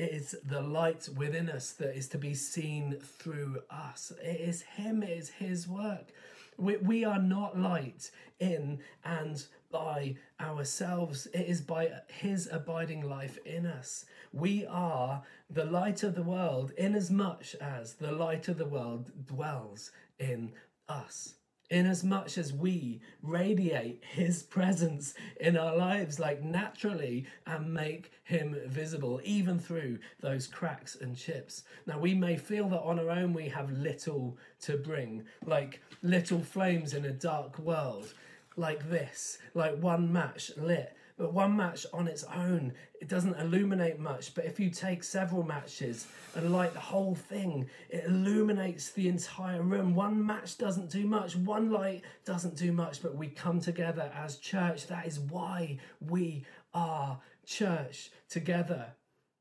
is 0.00 0.34
the 0.44 0.60
light 0.60 1.08
within 1.16 1.48
us 1.48 1.72
that 1.72 1.96
is 1.96 2.08
to 2.08 2.18
be 2.18 2.34
seen 2.34 2.98
through 3.00 3.62
us. 3.70 4.12
It 4.22 4.40
is 4.40 4.62
Him, 4.62 5.02
it 5.02 5.10
is 5.10 5.28
His 5.28 5.68
work. 5.68 6.12
We, 6.56 6.76
we 6.76 7.04
are 7.04 7.20
not 7.20 7.58
light 7.58 8.10
in 8.38 8.80
and 9.04 9.44
by 9.70 10.16
ourselves, 10.40 11.26
it 11.26 11.46
is 11.46 11.60
by 11.60 11.90
His 12.08 12.48
abiding 12.50 13.08
life 13.08 13.38
in 13.44 13.66
us. 13.66 14.04
We 14.32 14.66
are 14.66 15.22
the 15.48 15.64
light 15.64 16.02
of 16.02 16.14
the 16.14 16.22
world, 16.22 16.72
inasmuch 16.76 17.54
as 17.60 17.94
the 17.94 18.12
light 18.12 18.48
of 18.48 18.58
the 18.58 18.66
world 18.66 19.10
dwells 19.26 19.90
in 20.18 20.52
us. 20.88 21.34
Inasmuch 21.70 22.36
as 22.36 22.52
we 22.52 23.00
radiate 23.22 24.02
His 24.04 24.42
presence 24.42 25.14
in 25.38 25.56
our 25.56 25.76
lives 25.76 26.18
like 26.18 26.42
naturally 26.42 27.26
and 27.46 27.72
make 27.72 28.10
Him 28.24 28.56
visible, 28.66 29.20
even 29.22 29.58
through 29.58 29.98
those 30.20 30.48
cracks 30.48 30.96
and 30.96 31.16
chips. 31.16 31.62
Now, 31.86 32.00
we 32.00 32.12
may 32.12 32.36
feel 32.36 32.68
that 32.70 32.80
on 32.80 32.98
our 32.98 33.10
own 33.10 33.32
we 33.32 33.48
have 33.48 33.70
little 33.70 34.36
to 34.62 34.76
bring, 34.76 35.24
like 35.46 35.80
little 36.02 36.40
flames 36.40 36.92
in 36.92 37.04
a 37.04 37.12
dark 37.12 37.58
world 37.58 38.14
like 38.56 38.90
this, 38.90 39.38
like 39.54 39.76
one 39.80 40.12
match 40.12 40.50
lit. 40.56 40.96
But 41.20 41.34
one 41.34 41.54
match 41.54 41.84
on 41.92 42.08
its 42.08 42.24
own, 42.24 42.72
it 42.98 43.06
doesn't 43.06 43.38
illuminate 43.38 43.98
much. 43.98 44.34
But 44.34 44.46
if 44.46 44.58
you 44.58 44.70
take 44.70 45.04
several 45.04 45.42
matches 45.42 46.06
and 46.34 46.50
light 46.50 46.72
the 46.72 46.80
whole 46.80 47.14
thing, 47.14 47.68
it 47.90 48.04
illuminates 48.06 48.92
the 48.92 49.06
entire 49.06 49.60
room. 49.60 49.94
One 49.94 50.24
match 50.24 50.56
doesn't 50.56 50.88
do 50.88 51.06
much, 51.06 51.36
one 51.36 51.70
light 51.70 52.04
doesn't 52.24 52.56
do 52.56 52.72
much, 52.72 53.02
but 53.02 53.16
we 53.16 53.28
come 53.28 53.60
together 53.60 54.10
as 54.16 54.38
church. 54.38 54.86
That 54.86 55.06
is 55.06 55.20
why 55.20 55.76
we 56.00 56.46
are 56.72 57.20
church 57.44 58.10
together. 58.30 58.94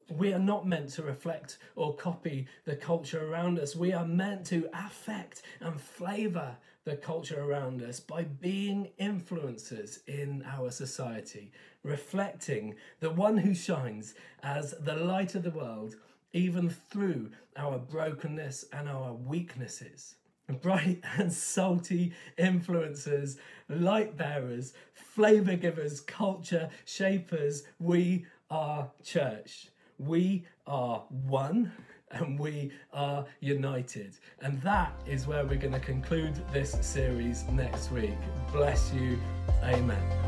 We 0.10 0.34
are 0.34 0.40
not 0.40 0.68
meant 0.68 0.90
to 0.94 1.04
reflect 1.04 1.60
or 1.76 1.96
copy 1.96 2.48
the 2.66 2.76
culture 2.76 3.32
around 3.32 3.60
us. 3.60 3.76
We 3.76 3.94
are 3.94 4.06
meant 4.06 4.46
to 4.48 4.68
affect 4.74 5.44
and 5.60 5.80
flavour 5.80 6.58
the 6.84 6.96
culture 6.96 7.40
around 7.40 7.84
us 7.84 8.00
by 8.00 8.24
being 8.24 8.90
influencers 9.00 10.00
in 10.08 10.44
our 10.48 10.72
society, 10.72 11.52
reflecting 11.84 12.76
the 13.00 13.12
one 13.12 13.38
who 13.38 13.54
shines 13.54 14.16
as 14.42 14.74
the 14.80 14.96
light 14.96 15.36
of 15.36 15.44
the 15.44 15.52
world, 15.52 15.96
even 16.34 16.70
through 16.70 17.30
our 17.56 17.78
brokenness 17.78 18.66
and 18.74 18.90
our 18.90 19.14
weaknesses. 19.14 20.16
Bright 20.62 21.04
and 21.18 21.32
salty 21.32 22.14
influencers, 22.40 23.38
light 23.68 24.18
bearers, 24.18 24.74
flavour 24.94 25.56
givers, 25.56 26.02
culture 26.02 26.70
shapers, 26.86 27.64
we 27.78 28.26
are 28.50 28.90
church. 29.04 29.68
We 30.00 30.46
are 30.66 31.04
one 31.28 31.72
and 32.12 32.40
we 32.40 32.72
are 32.94 33.26
united. 33.40 34.18
And 34.42 34.62
that 34.62 34.94
is 35.06 35.28
where 35.28 35.46
we're 35.46 35.58
going 35.58 35.74
to 35.74 35.80
conclude 35.80 36.42
this 36.52 36.76
series 36.82 37.44
next 37.52 37.92
week. 37.92 38.18
Bless 38.52 38.92
you. 38.94 39.20
Amen. 39.64 40.19